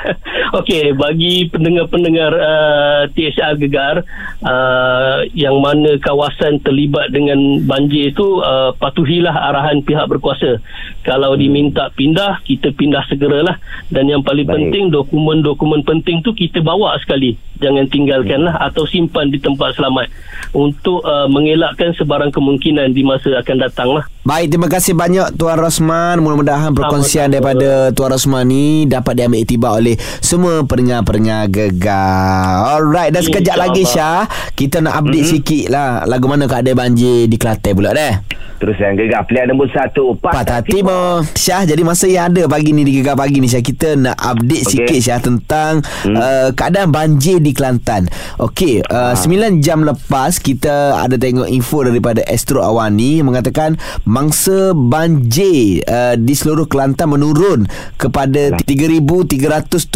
Okey, 0.58 0.84
bagi 0.94 1.34
pendengar-pendengar 1.46 2.32
uh, 2.32 3.02
TSR 3.10 3.54
Gegar 3.58 4.00
uh, 4.42 5.18
yang 5.32 5.58
mana 5.58 5.96
kawasan 5.98 6.58
terlibat 6.58 7.10
dengan 7.10 7.36
banjir 7.62 8.10
itu 8.10 8.40
uh, 8.40 8.72
patuhilah 8.74 9.34
arahan 9.44 9.80
pihak 9.80 10.08
berkuasa. 10.08 10.58
Kalau 11.02 11.34
diminta 11.34 11.88
pindah, 11.90 12.40
kita 12.42 12.68
pindah 12.70 13.04
segeralah. 13.06 13.56
Dan 13.86 14.08
yang 14.08 14.20
paling 14.20 14.44
Baik. 14.44 14.54
penting 14.54 14.84
dokumen-dokumen 14.88 15.80
penting 15.82 16.20
tu 16.20 16.32
kita 16.32 16.58
bawa 16.58 16.96
sekali. 16.98 17.36
Jangan 17.58 17.88
tinggalkanlah 17.88 18.54
atau 18.62 18.84
simpan 18.84 19.28
di 19.28 19.36
tempat 19.36 19.74
selamat 19.74 20.06
untuk 20.54 21.02
uh, 21.02 21.26
mengelakkan 21.58 21.90
sebarang 21.98 22.30
kemungkinan 22.30 22.94
di 22.94 23.02
masa 23.02 23.34
akan 23.42 23.56
datang 23.58 23.90
lah. 23.90 24.06
Baik, 24.28 24.52
terima 24.52 24.68
kasih 24.68 24.92
banyak 24.92 25.40
Tuan 25.40 25.56
Rosman. 25.56 26.20
Mudah-mudahan 26.20 26.76
perkongsian 26.76 27.32
Sama-sama. 27.32 27.56
daripada 27.56 27.68
Tuan 27.96 28.12
Rosman 28.12 28.44
ni 28.44 28.84
dapat 28.84 29.16
diambil 29.16 29.40
iktibar 29.40 29.80
oleh 29.80 29.96
semua 30.20 30.68
pendengar-pendengar 30.68 31.48
gegar. 31.48 32.76
Alright, 32.76 33.08
dan 33.08 33.24
sekejap 33.24 33.56
InsyaAllah. 33.56 33.72
lagi 33.72 33.82
Syah, 33.88 34.28
kita 34.52 34.84
nak 34.84 35.00
update 35.00 35.24
mm-hmm. 35.24 35.32
sikit 35.40 35.66
lah 35.72 36.04
lagu 36.04 36.28
mana 36.28 36.44
keadaan 36.44 36.76
banjir 36.76 37.24
di 37.24 37.40
Kelantan 37.40 37.72
pula 37.72 37.96
deh. 37.96 38.20
Terus 38.58 38.74
yang 38.82 38.98
gegar 38.98 39.22
pilihan 39.22 39.54
nombor 39.54 39.70
satu 39.70 40.18
Patah 40.18 40.66
Timur 40.66 41.22
Syah 41.38 41.62
jadi 41.62 41.78
masa 41.86 42.10
yang 42.10 42.34
ada 42.34 42.50
pagi 42.50 42.74
ni 42.74 42.82
Di 42.82 42.98
Gegar 42.98 43.14
Pagi 43.14 43.38
ni 43.38 43.46
Syah 43.46 43.62
Kita 43.62 43.94
nak 43.94 44.18
update 44.18 44.66
okay. 44.66 44.74
Sikit 44.74 44.98
Syah 44.98 45.20
Tentang 45.22 45.72
hmm. 45.78 46.16
uh, 46.18 46.48
keadaan 46.58 46.90
banjir 46.90 47.38
di 47.38 47.54
Kelantan 47.54 48.10
Okey 48.42 48.82
uh, 48.82 49.14
9 49.14 49.62
jam 49.62 49.86
lepas 49.86 50.42
Kita 50.42 50.98
ada 50.98 51.14
tengok 51.14 51.46
info 51.46 51.86
daripada 51.86 52.26
Astro 52.26 52.58
Awani 52.66 53.22
Mengatakan 53.22 53.78
Mangsa 54.18 54.74
banjir 54.74 55.86
uh, 55.86 56.18
Di 56.18 56.34
seluruh 56.34 56.66
Kelantan 56.66 57.14
menurun 57.14 57.70
Kepada 57.94 58.58
3,376 58.58 59.86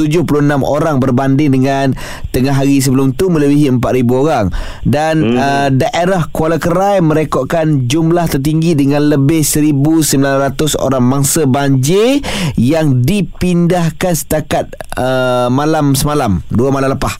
orang 0.62 1.02
Berbanding 1.02 1.50
dengan 1.50 1.90
Tengah 2.30 2.54
hari 2.54 2.78
sebelum 2.78 3.18
tu 3.18 3.34
Melebihi 3.34 3.66
4,000 3.82 3.82
orang 4.14 4.46
Dan 4.86 5.34
hmm. 5.34 5.38
uh, 5.42 5.68
daerah 5.74 6.30
Kuala 6.30 6.62
Kerai 6.62 7.02
Merekodkan 7.02 7.90
jumlah 7.90 8.30
tertinggi 8.30 8.78
dengan 8.78 9.10
lebih 9.10 9.42
1,900 9.42 10.78
orang 10.78 11.02
mangsa 11.02 11.42
banjir 11.50 12.22
yang 12.54 13.02
dipindahkan 13.02 14.14
setakat 14.14 14.70
uh, 14.94 15.50
malam 15.50 15.96
semalam, 15.98 16.44
dua 16.52 16.70
malam 16.70 16.94
lepas. 16.94 17.18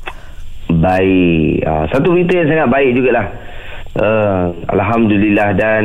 Baik. 0.71 1.65
Uh, 1.67 1.85
satu 1.91 2.15
berita 2.15 2.33
yang 2.39 2.49
sangat 2.49 2.69
baik 2.71 2.91
jugalah. 2.95 3.27
Uh, 3.93 4.45
Alhamdulillah 4.73 5.53
dan 5.53 5.83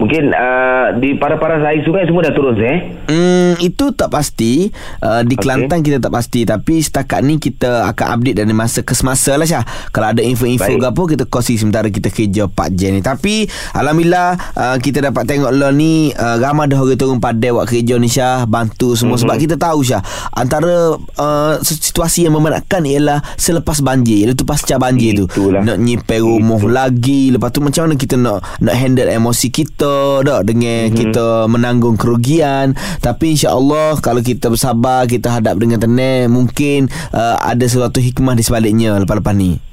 mungkin 0.00 0.32
uh, 0.32 0.96
di 0.96 1.12
para-para 1.20 1.60
air 1.60 1.84
sungai 1.84 2.08
semua 2.08 2.24
dah 2.24 2.32
turun 2.32 2.56
eh. 2.56 2.78
Hmm, 3.04 3.52
itu 3.60 3.92
tak 3.92 4.08
pasti. 4.08 4.72
Uh, 5.04 5.20
Di. 5.20 5.36
Kelantan 5.36 5.84
kita 5.84 6.00
tak 6.00 6.08
pasti. 6.08 6.48
Tapi 6.48 6.80
setakat 6.80 7.20
ni 7.20 7.36
kita 7.36 7.84
akan 7.92 8.06
update 8.16 8.40
dari 8.40 8.54
masa 8.56 8.80
ke 8.80 8.96
semasa 8.96 9.36
lah 9.36 9.44
Syah. 9.44 9.64
Kalau 9.92 10.08
ada 10.16 10.24
info-info 10.24 10.72
Baik. 10.72 10.80
ke 10.80 10.88
apa 10.88 11.02
Kita 11.16 11.24
kongsi 11.28 11.60
sementara 11.60 11.92
kita 11.92 12.08
kerja 12.08 12.48
4 12.48 12.78
jam 12.78 12.90
ni. 12.96 13.04
Tapi 13.04 13.44
Alhamdulillah 13.76 14.28
uh, 14.56 14.76
Kita 14.80 15.04
dapat 15.04 15.28
tengok 15.28 15.52
lo 15.52 15.68
ni 15.74 16.14
uh, 16.16 16.36
Ramai 16.40 16.72
dah 16.72 16.80
orang 16.80 16.96
turun 16.96 17.18
pada 17.20 17.52
buat 17.52 17.68
kerja 17.68 18.00
ni 18.00 18.08
Syah. 18.08 18.48
Bantu 18.48 18.96
semua. 18.96 19.20
Mm-hmm. 19.20 19.22
Sebab 19.28 19.36
kita 19.36 19.54
tahu 19.60 19.84
Syah 19.84 20.00
Antara 20.32 20.96
uh, 20.96 21.54
situasi 21.60 22.24
yang 22.24 22.40
memenatkan 22.40 22.80
Ialah 22.88 23.20
selepas 23.36 23.84
banjir. 23.84 24.32
Iaitu 24.32 24.48
pasca 24.48 24.80
banjir 24.80 25.20
tu. 25.20 25.26
Itulah. 25.28 25.60
Nak 25.60 25.76
nyipir 25.76 26.24
rumah 26.24 26.62
lagi. 26.64 27.28
Lepas 27.34 27.52
tu 27.52 27.60
macam 27.60 27.90
mana 27.90 27.94
kita 28.00 28.14
nak 28.16 28.40
Nak 28.62 28.74
handle 28.76 29.10
emosi 29.10 29.48
kita 29.50 29.89
tak 30.24 30.40
Dengan 30.48 30.88
mm-hmm. 30.88 30.98
kita 30.98 31.26
menanggung 31.46 31.96
kerugian 32.00 32.72
tapi 33.00 33.34
insyaAllah 33.34 33.98
Kalau 34.04 34.20
kita 34.20 34.52
bersabar 34.52 35.08
Kita 35.08 35.40
hadap 35.40 35.56
dengan 35.56 35.80
tenang 35.80 36.28
Mungkin 36.32 36.90
uh, 37.12 37.36
Ada 37.40 37.66
sesuatu 37.66 37.98
hikmah 37.98 38.36
di 38.36 38.44
sebaliknya 38.44 38.96
Lepas-lepas 39.00 39.34
ni 39.36 39.69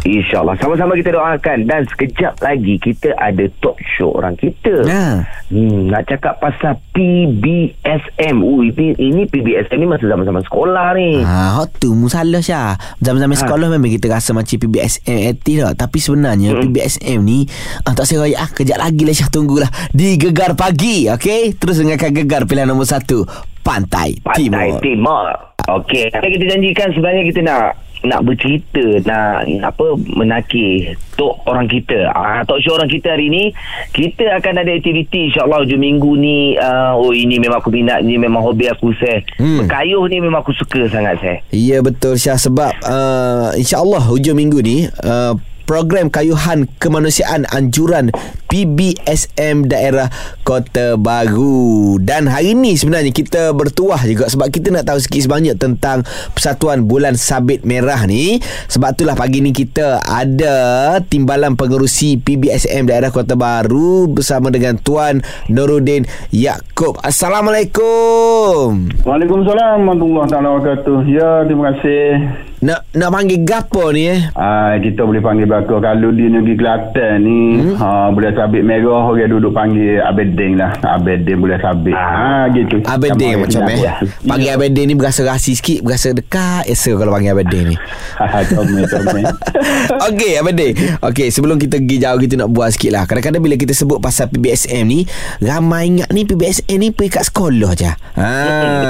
InsyaAllah 0.00 0.56
Sama-sama 0.56 0.94
kita 0.94 1.12
doakan 1.12 1.58
Dan 1.62 1.84
sekejap 1.84 2.40
lagi 2.40 2.76
Kita 2.76 3.12
ada 3.14 3.44
talk 3.58 3.76
show 3.90 4.12
orang 4.12 4.32
kita 4.34 4.82
Ya. 4.82 5.28
hmm, 5.48 5.88
Nak 5.88 6.06
cakap 6.06 6.38
pasal 6.38 6.78
PBSM 6.90 8.36
uh, 8.36 8.60
ini, 8.62 8.96
ini 8.96 9.22
PBSM 9.24 9.76
ni 9.76 9.84
Masa 9.84 10.04
zaman-zaman 10.04 10.40
sekolah 10.42 10.86
ni 10.94 11.20
Ha, 11.20 11.54
hot 11.54 11.76
tu 11.76 11.92
mu 11.92 12.06
salah 12.06 12.40
Syah. 12.40 12.74
Zaman-zaman 12.98 13.34
Ha. 13.34 13.42
sekolah 13.42 13.66
memang 13.68 13.90
kita 13.90 14.08
rasa 14.08 14.32
macam 14.32 14.56
PBSM 14.56 15.00
aktif 15.30 15.56
tak. 15.60 15.74
Tapi 15.78 15.98
sebenarnya 15.98 16.48
Hmm. 16.50 16.62
PBSM 16.62 17.18
ni 17.20 17.44
ah, 17.82 17.92
tak 17.92 18.04
saya 18.04 18.24
ah 18.34 18.48
kejap 18.48 18.76
lagi 18.76 19.02
lah 19.02 19.12
Syah 19.12 19.28
tunggulah 19.28 19.68
di 19.90 20.16
Gegar 20.16 20.54
Pagi. 20.54 21.06
Okey, 21.08 21.54
terus 21.54 21.78
dengarkan 21.78 22.10
Gegar 22.12 22.42
pilihan 22.44 22.66
nombor 22.66 22.84
satu 22.84 23.22
Pantai, 23.60 24.16
Pantai 24.18 24.40
Timur. 24.40 24.80
Timur. 24.80 25.24
Okey. 25.70 26.08
Apa 26.08 26.26
kita 26.26 26.44
janjikan 26.48 26.88
sebenarnya 26.90 27.22
kita 27.24 27.40
nak 27.42 27.62
nak 28.00 28.24
bercerita 28.24 28.80
nak 29.04 29.44
apa 29.60 29.86
menakir 30.16 30.96
tok 31.14 31.36
orang 31.44 31.68
kita. 31.68 32.08
Ah 32.10 32.40
tok 32.42 32.64
show 32.64 32.74
orang 32.74 32.88
kita 32.88 33.12
hari 33.12 33.28
ni 33.28 33.52
kita 33.92 34.40
akan 34.40 34.64
ada 34.64 34.72
aktiviti 34.72 35.28
insyaallah 35.28 35.64
hujung 35.64 35.80
minggu 35.80 36.10
ni. 36.16 36.56
Uh, 36.56 36.96
oh 36.96 37.12
ini 37.12 37.36
memang 37.36 37.60
aku 37.60 37.68
minat 37.68 38.00
ni 38.00 38.16
memang 38.16 38.40
hobi 38.40 38.66
aku 38.66 38.92
saya 38.96 39.20
Hmm. 39.36 39.64
berkayuh 39.64 40.04
ni 40.08 40.16
memang 40.20 40.40
aku 40.40 40.52
suka 40.56 40.88
sangat 40.88 41.16
saya 41.20 41.36
Ya 41.52 41.80
betul 41.80 42.16
Syah. 42.16 42.40
Sebab 42.40 42.72
uh, 42.82 43.52
insyaAllah 43.54 44.00
hujung 44.08 44.36
minggu 44.36 44.64
ni 44.64 44.88
uh, 45.04 45.36
program 45.68 46.10
kayuhan 46.10 46.66
kemanusiaan 46.82 47.46
anjuran 47.46 48.10
PBSM 48.50 49.70
daerah 49.70 50.10
Kota 50.42 50.98
Baru. 50.98 52.02
Dan 52.02 52.26
hari 52.26 52.58
ni 52.58 52.74
sebenarnya 52.74 53.14
kita 53.14 53.54
bertuah 53.54 54.02
juga 54.02 54.26
sebab 54.26 54.50
kita 54.50 54.74
nak 54.74 54.90
tahu 54.90 54.98
sikit 54.98 55.30
sebanyak 55.30 55.54
tentang 55.54 56.02
Persatuan 56.34 56.90
Bulan 56.90 57.14
Sabit 57.14 57.62
Merah 57.62 58.02
ni. 58.10 58.42
Sebab 58.66 58.98
itulah 58.98 59.14
pagi 59.14 59.38
ni 59.38 59.54
kita 59.54 60.02
ada 60.02 60.98
timbalan 61.06 61.54
pengerusi 61.54 62.18
PBSM 62.18 62.90
daerah 62.90 63.14
Kota 63.14 63.38
Baru 63.38 64.10
bersama 64.10 64.50
dengan 64.50 64.74
Tuan 64.82 65.22
Nuruddin 65.46 66.02
Yaakob. 66.34 66.98
Assalamualaikum. 67.06 68.90
Waalaikumsalam 69.06 69.86
warahmatullahi 69.86 70.26
wabarakatuh. 70.26 70.98
Ya, 71.06 71.46
terima 71.46 71.70
kasih. 71.78 72.50
Nak 72.60 72.92
nak 72.92 73.08
panggil 73.08 73.40
gapo 73.40 73.88
ni 73.88 74.04
eh? 74.04 74.20
Ah, 74.36 74.76
kita 74.76 75.08
boleh 75.08 75.24
panggil 75.24 75.48
belaka 75.48 75.80
kalau 75.80 76.12
di 76.12 76.28
negeri 76.28 76.60
Kelantan 76.60 77.24
ni, 77.24 77.56
hmm? 77.56 77.80
ha, 77.80 78.12
boleh 78.12 78.36
sabit 78.40 78.64
merah 78.64 79.04
orang 79.04 79.28
duduk 79.28 79.52
panggil 79.52 80.00
Abedin 80.00 80.56
lah. 80.56 80.72
Abedin 80.80 81.36
boleh 81.36 81.60
sabit. 81.60 81.92
Ah, 81.92 82.48
gitu. 82.48 82.80
Abedin 82.88 83.44
macam 83.44 83.68
eh. 83.68 84.00
Panggil 84.24 84.50
Abedin 84.56 84.88
ni 84.88 84.94
berasa 84.96 85.20
rasi 85.28 85.52
sikit, 85.52 85.84
berasa 85.84 86.16
dekat. 86.16 86.64
Esa 86.64 86.96
kalau 86.96 87.12
panggil 87.12 87.36
Abedin 87.36 87.76
ni. 87.76 87.76
Comel, 88.50 88.88
comel. 88.88 89.24
Okey 90.10 90.32
Abedin 90.40 90.72
Okey 91.02 91.28
sebelum 91.32 91.56
kita 91.60 91.80
pergi 91.80 91.96
jauh 92.02 92.20
Kita 92.20 92.34
nak 92.40 92.50
buat 92.52 92.70
sikit 92.74 92.90
lah 92.94 93.04
Kadang-kadang 93.08 93.42
bila 93.42 93.54
kita 93.56 93.72
sebut 93.74 93.98
Pasal 93.98 94.30
PBSM 94.30 94.84
ni 94.86 95.04
Ramai 95.42 95.90
ingat 95.90 96.08
ni 96.12 96.22
PBSM 96.24 96.78
ni 96.78 96.88
Pergi 96.94 97.10
kat 97.10 97.24
sekolah 97.28 97.72
je 97.76 97.90
ha, 97.90 98.30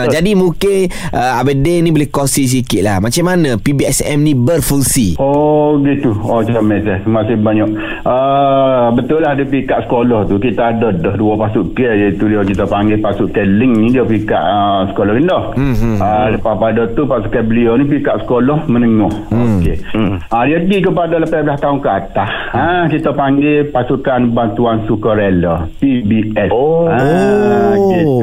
Jadi 0.09 0.37
mungkin 0.37 0.91
uh, 1.15 1.41
Abedin 1.41 1.87
ni 1.87 1.91
boleh 1.95 2.09
kongsi 2.11 2.47
sikit 2.47 2.83
lah 2.85 2.97
Macam 3.03 3.25
mana 3.27 3.57
PBSM 3.57 4.19
ni 4.21 4.33
berfungsi 4.37 5.17
Oh 5.21 5.79
gitu 5.83 6.13
Oh 6.21 6.43
comel 6.45 6.83
saya 6.85 6.99
Terima 7.03 7.25
kasih 7.25 7.39
banyak 7.41 7.69
uh, 8.05 8.93
Betul 8.95 9.25
lah 9.25 9.35
dia 9.41 9.47
pergi 9.47 9.63
kat 9.65 9.81
sekolah 9.85 10.21
tu 10.25 10.37
Kita 10.37 10.63
ada 10.71 10.89
dah 10.93 11.15
dua 11.17 11.35
pasukan 11.39 11.93
Iaitu 11.97 12.25
dia 12.27 12.45
kita 12.45 12.65
panggil 12.65 13.01
pasukan 13.01 13.47
link 13.51 13.73
ni 13.75 13.89
Dia 13.91 14.05
pergi 14.05 14.23
kat 14.23 14.43
uh, 14.43 14.81
sekolah 14.87 15.13
rendah 15.15 15.45
Hmm, 15.51 15.75
hmm, 15.75 15.97
uh, 15.99 16.27
Lepas 16.31 16.55
pada 16.55 16.83
tu 16.93 17.03
pasukan 17.05 17.43
beliau 17.43 17.75
ni 17.75 17.85
Pergi 17.85 18.05
kat 18.05 18.17
sekolah 18.23 18.59
menengah 18.67 19.13
Hmm. 19.31 19.59
Okey 19.59 19.77
uh, 19.97 20.45
Dia 20.45 20.59
pergi 20.61 20.79
kepada 20.83 21.15
18 21.17 21.57
tahun 21.57 21.79
ke 21.79 21.89
atas 21.89 22.31
ha, 22.53 22.65
Kita 22.87 23.11
panggil 23.11 23.71
pasukan 23.71 24.21
bantuan 24.31 24.85
sukarela 24.85 25.65
PBS 25.81 26.51
Oh. 26.51 26.85
Ah, 26.85 27.73
Oh. 27.73 27.91
gitu. 27.91 28.19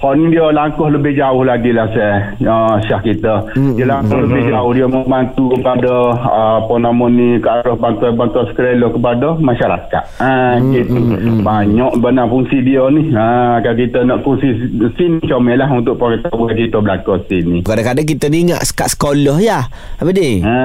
Hal 0.00 0.16
ni 0.16 0.32
dia 0.32 0.48
langkah 0.48 0.88
lebih 0.88 1.12
jauh 1.12 1.44
lagi 1.44 1.76
lah 1.76 1.84
saya 1.92 2.32
uh, 2.40 2.80
Syah 2.88 3.04
kita. 3.04 3.52
Hmm, 3.52 3.76
Dia 3.76 3.84
langkah 3.84 4.16
lebih 4.16 4.48
jauh. 4.48 4.72
Dia 4.72 4.88
membantu 4.88 5.52
kepada 5.52 5.92
uh, 6.16 6.54
Apa 6.64 6.74
nama 6.80 7.04
ni 7.04 7.36
Ke 7.36 7.60
arah 7.60 7.76
bantuan-bantuan 7.76 8.48
sukarela 8.48 8.88
kepada 8.88 9.36
masyarakat. 9.36 10.02
Ha, 10.16 10.56
Hmm, 10.56 10.72
gitu. 10.72 10.96
Banyak 11.44 12.00
benar 12.00 12.32
fungsi 12.32 12.64
dia 12.64 12.88
ni. 12.88 13.12
Ha, 13.12 13.60
Kalau 13.60 13.76
kita 13.76 13.98
nak 14.02 14.24
fungsi 14.24 14.48
sini 14.96 15.20
comel 15.20 15.60
lah 15.60 15.68
Untuk 15.68 15.94
pengetahuan 15.94 16.56
kita 16.56 16.80
belakang 16.80 17.20
sini 17.28 17.60
Kadang-kadang 17.60 18.06
kita 18.08 18.24
ni 18.26 18.48
ingat 18.48 18.64
kat 18.72 18.88
sekolah 18.90 19.36
ya. 19.36 19.68
Abedin 20.00 20.40
Ha, 20.40 20.58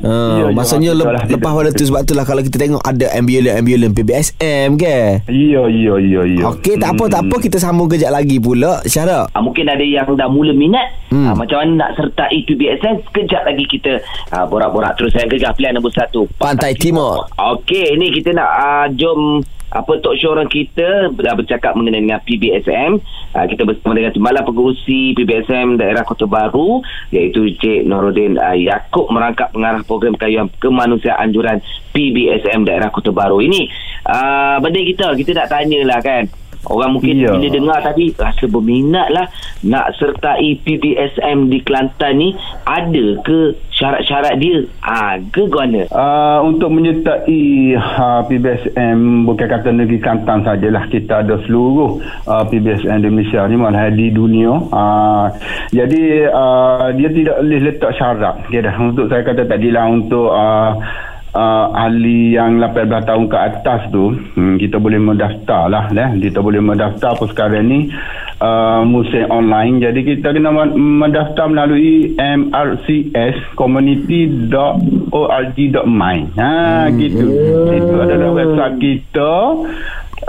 Uh, 0.00 0.36
ya, 0.40 0.44
maksudnya 0.50 0.90
ya, 0.90 0.98
lep, 0.98 1.06
lah. 1.06 1.22
lepas 1.28 1.52
pada 1.52 1.70
tu 1.70 1.84
sebab 1.84 2.02
itulah 2.02 2.24
kalau 2.24 2.40
kita 2.40 2.56
tengok 2.56 2.80
ada 2.80 3.06
ambulan-ambulan 3.12 3.92
PBSM 3.92 4.68
ke. 4.74 4.98
Ya, 5.28 5.62
ya, 5.62 5.94
ya, 5.94 6.22
ya. 6.24 6.42
Okey 6.48 6.74
tak 6.74 6.96
apa 6.96 7.04
tak 7.06 7.22
apa. 7.22 7.36
Kita 7.38 7.60
sambung 7.60 7.86
kejap 7.86 8.10
lagi 8.10 8.40
pula 8.40 8.79
Syara. 8.84 9.26
Ah, 9.30 9.40
mungkin 9.40 9.64
ada 9.64 9.80
yang 9.80 10.08
dah 10.10 10.28
mula 10.28 10.52
minat 10.52 11.02
Hmm. 11.10 11.26
ah, 11.26 11.34
macam 11.34 11.58
mana 11.58 11.72
nak 11.74 11.98
sertai 11.98 12.46
PBSM 12.46 13.02
sekejap 13.10 13.42
lagi 13.42 13.66
kita 13.66 13.98
ah, 14.30 14.46
borak-borak 14.46 14.94
terus 14.94 15.10
saya 15.10 15.26
gegah 15.26 15.50
pilihan 15.50 15.74
nombor 15.74 15.90
satu 15.90 16.30
Pantai 16.38 16.70
Timur. 16.72 17.26
Okey 17.34 17.98
ni 17.98 18.14
kita 18.14 18.30
nak 18.30 18.46
ah, 18.46 18.86
jom 18.90 19.42
apa 19.70 20.02
talk 20.02 20.18
show 20.18 20.34
orang 20.34 20.46
kita 20.46 21.10
dah 21.10 21.34
bercakap 21.34 21.74
mengenai 21.74 22.02
dengan 22.02 22.18
PBSM 22.20 22.98
ah, 23.34 23.46
kita 23.46 23.62
bersama 23.62 23.94
dengan 23.94 24.10
Timbalan 24.10 24.42
Pengurusi 24.42 25.14
PBSM 25.14 25.78
daerah 25.78 26.02
Kota 26.02 26.26
Baru 26.26 26.82
iaitu 27.10 27.54
Cik 27.54 27.86
Norodin 27.86 28.34
ah, 28.34 28.54
Yaakob 28.54 29.10
merangkap 29.10 29.50
pengarah 29.50 29.82
program 29.82 30.14
kayuhan 30.14 30.50
kemanusiaan 30.58 31.26
anjuran 31.26 31.58
PBSM 31.90 32.66
daerah 32.66 32.90
Kota 32.90 33.10
Baru 33.10 33.38
ini 33.38 33.66
ah, 34.02 34.58
benda 34.58 34.78
kita 34.78 35.14
kita 35.14 35.38
nak 35.38 35.48
tanyalah 35.48 35.98
kan 36.02 36.22
Orang 36.70 36.96
mungkin 36.96 37.18
Ya. 37.18 37.34
bila 37.34 37.48
dengar 37.50 37.78
tadi 37.82 38.14
rasa 38.14 38.46
berminat 38.46 39.10
lah 39.10 39.26
nak 39.66 39.92
sertai 39.98 40.56
PBSM 40.62 41.50
di 41.50 41.58
Kelantan 41.66 42.16
ni 42.16 42.28
ada 42.64 43.06
ke 43.26 43.58
syarat-syarat 43.74 44.38
dia? 44.38 44.62
Ha, 44.86 45.18
ke 45.34 45.50
guana? 45.50 45.84
Uh, 45.90 46.46
untuk 46.46 46.70
menyertai 46.70 47.74
uh, 47.74 48.22
PBSM 48.24 49.26
bukan 49.26 49.46
kata 49.50 49.68
negeri 49.74 49.98
Kelantan 49.98 50.46
sajalah 50.46 50.86
kita 50.88 51.26
ada 51.26 51.36
seluruh 51.44 51.98
uh, 52.30 52.44
PBSM 52.46 53.02
di 53.02 53.08
Malaysia 53.10 53.44
ni 53.50 53.56
malah 53.58 53.90
di 53.90 54.14
dunia 54.14 54.54
uh, 54.70 55.26
jadi 55.74 56.30
uh, 56.30 56.94
dia 56.94 57.08
tidak 57.10 57.36
boleh 57.42 57.60
letak 57.66 57.92
syarat 57.98 58.34
okay 58.46 58.62
dah 58.62 58.74
untuk 58.78 59.10
saya 59.10 59.26
kata 59.26 59.42
tadi 59.44 59.68
lah 59.74 59.90
untuk 59.90 60.30
uh, 60.30 60.78
uh, 61.34 61.66
ahli 61.74 62.32
yang 62.34 62.58
18 62.58 63.06
tahun 63.06 63.28
ke 63.30 63.38
atas 63.38 63.90
tu 63.90 64.14
hmm, 64.14 64.58
kita 64.58 64.78
boleh 64.78 64.98
mendaftar 64.98 65.68
lah 65.70 65.88
eh. 65.92 66.10
kita 66.18 66.42
boleh 66.42 66.60
mendaftar 66.62 67.14
apa 67.14 67.26
sekarang 67.30 67.68
ni 67.70 67.90
uh, 68.40 68.82
musim 68.82 69.30
online. 69.30 69.80
Jadi 69.80 70.04
kita 70.04 70.32
kena 70.34 70.50
men- 70.50 70.74
mendaftar 70.76 71.46
melalui 71.46 72.16
mrcs 72.18 73.36
community.org.my 73.54 76.18
ha 76.40 76.88
gitu. 76.94 77.26
itu 77.70 77.94
adalah 78.00 78.32
website 78.34 78.76
kita 78.80 79.54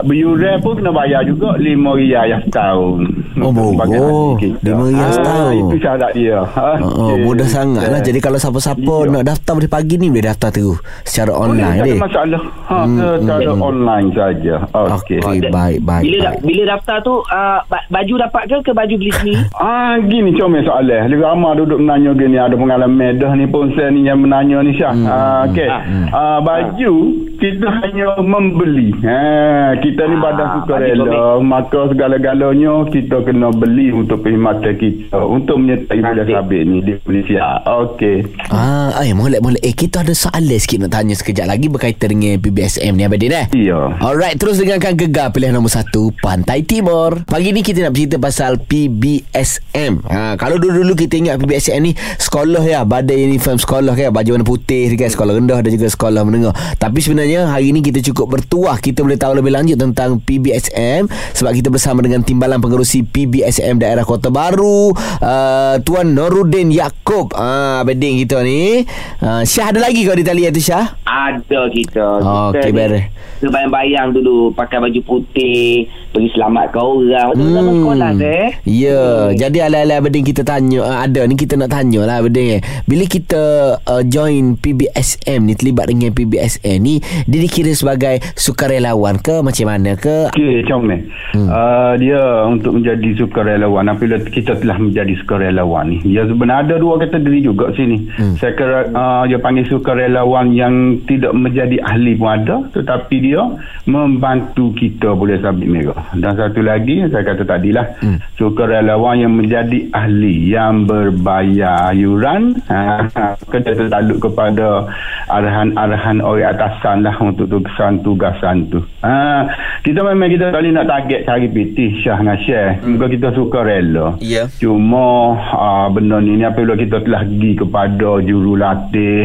Biuran 0.01 0.55
pun 0.59 0.73
kena 0.73 0.89
bayar 0.89 1.21
juga 1.21 1.53
RM5 1.55 1.87
riyal 1.93 2.39
setahun. 2.41 2.99
Oh, 3.37 4.33
kita. 4.33 4.63
RM5 4.63 4.81
riyal 4.87 5.03
Ah, 5.03 5.11
setahun. 5.11 5.53
Itu 5.67 5.77
syarat 5.77 6.11
dia. 6.13 6.39
Ha, 6.41 6.69
Oh, 6.73 6.87
oh, 6.87 7.09
okey. 7.11 7.23
mudah 7.23 7.45
sangat 7.45 7.85
lah 7.85 7.99
Jadi 7.99 8.19
kalau 8.19 8.37
siapa-siapa 8.37 8.79
Ya. 9.01 9.09
nak 9.09 9.23
daftar 9.25 9.53
Dari 9.53 9.67
pagi 9.67 9.95
ni 9.95 10.07
boleh 10.07 10.25
daftar 10.25 10.49
terus 10.49 10.79
Secara 11.03 11.31
Boleh, 11.31 11.43
online 11.43 11.69
tak 11.69 11.83
deh 11.83 11.91
ada 11.91 12.01
masalah. 12.01 12.41
Ha, 12.63 12.77
secara 13.17 13.51
online 13.53 14.07
saja. 14.11 14.55
Okey. 14.71 15.19
Okey 15.19 15.39
baik 15.43 15.77
baik, 15.81 16.01
bila 16.01 16.17
baik. 16.17 16.23
Da, 16.33 16.41
bila 16.41 16.63
daftar 16.69 16.97
tu 17.01 17.13
uh, 17.19 17.59
ba- 17.65 17.87
baju 17.89 18.13
dapat 18.17 18.41
ke 18.45 18.55
ke 18.61 18.71
baju 18.71 18.93
beli 18.95 19.11
sendiri? 19.13 19.43
Ah 19.61 19.95
gini 20.01 20.31
comel 20.33 20.61
soalan. 20.61 21.01
Dia 21.05 21.17
ramai 21.21 21.51
duduk 21.55 21.77
menanya 21.77 22.11
gini 22.13 22.37
ada 22.37 22.53
pengalaman 22.53 23.13
dah 23.17 23.31
ni 23.33 23.45
pun 23.45 23.69
saya 23.71 23.89
ni 23.89 24.03
yang 24.03 24.19
menanya 24.19 24.59
ni 24.59 24.71
Syah. 24.73 24.93
Hmm. 24.93 25.05
Ah 25.05 25.41
okey. 25.45 25.67
Ah 26.09 26.39
baju 26.39 26.93
kita 27.41 27.67
hanya 27.81 28.21
membeli. 28.21 28.93
Ha 29.01 29.73
kita 29.81 30.05
ni 30.05 30.15
Ah, 30.21 30.21
badan 30.21 30.45
baju 30.45 30.57
sukarela 30.61 31.21
maka 31.41 31.79
segala-galanya 31.89 32.85
kita 32.93 33.25
kena 33.25 33.49
beli 33.49 33.89
untuk 33.89 34.21
perkhidmatan 34.21 34.77
kita 34.77 35.17
untuk 35.17 35.57
menyertai 35.57 35.97
bulan 35.97 36.27
sabit 36.29 36.61
ni 36.69 36.77
di 36.85 36.93
Malaysia. 37.01 37.65
Okey. 37.65 38.17
Ah, 38.53 38.93
ay, 39.01 39.17
molek 39.17 39.41
molek. 39.41 39.65
Eh, 39.65 39.73
kita 39.73 40.05
ada 40.05 40.13
soalan 40.13 40.59
sikit 40.61 40.85
nak 40.85 40.93
tanya 40.93 41.17
sekejap 41.17 41.49
lagi 41.49 41.65
berkaitan 41.73 42.13
dengan 42.13 42.37
PBSM 42.37 42.93
ni 42.93 43.03
Abadin 43.07 43.33
eh. 43.33 43.45
Ya. 43.57 43.97
Alright, 43.97 44.37
terus 44.37 44.61
dengarkan 44.61 44.93
gegar 44.93 45.33
pilihan 45.33 45.57
nombor 45.57 45.73
satu 45.73 46.13
Pantai 46.21 46.61
Timur. 46.61 47.25
Pagi 47.25 47.49
ni 47.49 47.65
kita 47.65 47.81
nak 47.81 47.97
bercerita 47.97 48.21
pasal 48.21 48.61
PBSM. 48.61 50.05
Ha, 50.05 50.37
kalau 50.37 50.61
dulu-dulu 50.61 50.93
kita 50.93 51.17
ingat 51.17 51.41
PBSM 51.41 51.79
ni 51.81 51.91
sekolah 52.21 52.61
ya, 52.61 52.85
badai 52.85 53.25
uniform 53.25 53.57
sekolah 53.57 53.97
kan, 53.97 54.13
baju 54.13 54.29
warna 54.37 54.45
putih 54.45 54.93
kan, 54.93 55.09
sekolah 55.09 55.33
rendah 55.41 55.59
dan 55.65 55.71
juga 55.73 55.87
sekolah 55.89 56.21
menengah. 56.21 56.53
Tapi 56.77 56.99
sebenarnya 57.01 57.30
hari 57.39 57.71
ni 57.71 57.79
kita 57.79 58.03
cukup 58.03 58.37
bertuah 58.37 58.77
kita 58.81 59.05
boleh 59.05 59.15
tahu 59.15 59.39
lebih 59.39 59.53
lanjut 59.55 59.77
tentang 59.79 60.19
PBSM 60.19 61.07
sebab 61.37 61.51
kita 61.55 61.69
bersama 61.71 62.03
dengan 62.03 62.25
timbalan 62.25 62.59
pengerusi 62.59 63.07
PBSM 63.07 63.79
daerah 63.79 64.03
Kota 64.03 64.27
Baru, 64.27 64.91
uh, 64.95 65.75
Tuan 65.81 66.11
Noruddin 66.11 66.73
Yaakob. 66.73 67.31
Ah, 67.33 67.81
uh, 67.81 67.87
beding 67.87 68.21
kita 68.25 68.43
ni. 68.43 68.83
Uh, 69.23 69.41
Syah 69.47 69.71
ada 69.71 69.79
lagi 69.79 70.03
kau 70.03 70.17
di 70.17 70.25
talian 70.25 70.51
tu 70.51 70.59
Syah? 70.59 70.99
Ada 71.07 71.71
kita. 71.71 72.05
Oh, 72.21 72.49
kita 72.51 72.67
ni 72.69 72.73
beres. 72.75 73.05
Terbayang-bayang 73.41 74.13
dulu 74.13 74.53
pakai 74.53 74.77
baju 74.77 75.01
putih, 75.01 75.89
pergi 76.13 76.29
selamatkan 76.37 76.77
orang. 76.77 77.25
Waktu 77.33 77.41
zaman 77.41 77.73
sekolah 77.81 78.09
teh. 78.21 78.45
Ya, 78.69 79.01
jadi 79.33 79.57
ala-ala 79.65 79.97
Abedin 79.97 80.21
kita 80.21 80.45
tanya 80.45 80.85
uh, 80.85 80.97
ada 81.01 81.25
ni 81.25 81.33
kita 81.33 81.57
nak 81.57 81.73
tanya 81.73 82.05
lah 82.05 82.21
Abedin 82.21 82.59
eh. 82.59 82.61
Bila 82.85 83.09
kita 83.09 83.41
uh, 83.81 84.03
join 84.05 84.61
PBSM 84.61 85.41
ni 85.41 85.53
terlibat 85.57 85.89
dengan 85.89 86.13
PBSM 86.13 86.77
ni 86.77 87.01
dia 87.27 87.39
dikira 87.41 87.71
sebagai 87.73 88.21
sukarelawan 88.37 89.19
ke 89.21 89.41
macam 89.41 89.65
mana 89.67 89.97
ke? 89.97 90.31
Okey, 90.33 90.63
macam 90.65 90.79
ni. 90.87 90.97
Hmm. 91.35 91.47
Uh, 91.47 91.93
dia 91.97 92.21
untuk 92.47 92.71
menjadi 92.79 93.09
sukarelawan 93.17 93.89
apabila 93.91 94.17
kita 94.27 94.57
telah 94.59 94.77
menjadi 94.77 95.13
sukarelawan 95.23 95.91
ni. 95.91 95.97
Dia 96.05 96.27
sebenarnya 96.27 96.63
ada 96.67 96.75
dua 96.81 96.95
kategori 97.01 97.39
juga 97.41 97.65
sini. 97.75 98.09
Hmm. 98.17 98.35
Saya 98.37 98.53
kira 98.55 98.89
uh, 98.91 99.23
dia 99.27 99.39
panggil 99.41 99.65
sukarelawan 99.67 100.53
yang 100.55 101.01
tidak 101.05 101.33
menjadi 101.35 101.77
ahli 101.83 102.13
pun 102.15 102.29
ada 102.31 102.57
tetapi 102.71 103.15
dia 103.21 103.41
membantu 103.87 104.71
kita 104.77 105.13
boleh 105.15 105.41
sabit 105.41 105.67
merah. 105.67 106.11
Dan 106.15 106.37
satu 106.37 106.61
lagi 106.61 107.03
saya 107.09 107.23
kata 107.25 107.43
tadilah 107.43 107.85
hmm. 107.99 108.17
sukarelawan 108.37 109.21
yang 109.21 109.33
menjadi 109.33 109.89
ahli 109.91 110.51
yang 110.51 110.85
berbayar 110.85 111.91
yuran 111.95 112.57
ha, 112.67 113.07
kena 113.51 113.71
tertaluk 113.75 114.19
kepada 114.23 114.87
arahan-arahan 115.31 116.19
orang 116.19 116.51
atasan 116.55 117.03
lah 117.05 117.10
untuk 117.19 117.51
tugasan-tugasan 117.51 118.71
tu. 118.71 118.79
Ha, 119.03 119.47
kita 119.83 120.05
memang 120.05 120.29
kita 120.31 120.53
kali 120.53 120.71
nak 120.71 120.87
target 120.87 121.27
cari 121.27 121.47
PT 121.51 122.05
Syah 122.05 122.21
dengan 122.21 122.37
Syah. 122.39 122.69
Hmm. 122.79 123.01
kita 123.01 123.33
suka 123.35 123.65
rela. 123.65 124.15
Ya. 124.23 124.47
Cuma 124.61 125.35
uh, 125.35 125.87
benda 125.91 126.23
ni 126.23 126.39
ni 126.39 126.45
apabila 126.45 126.77
kita 126.79 127.03
telah 127.03 127.27
pergi 127.27 127.51
kepada 127.57 128.09
jurulatih 128.21 129.21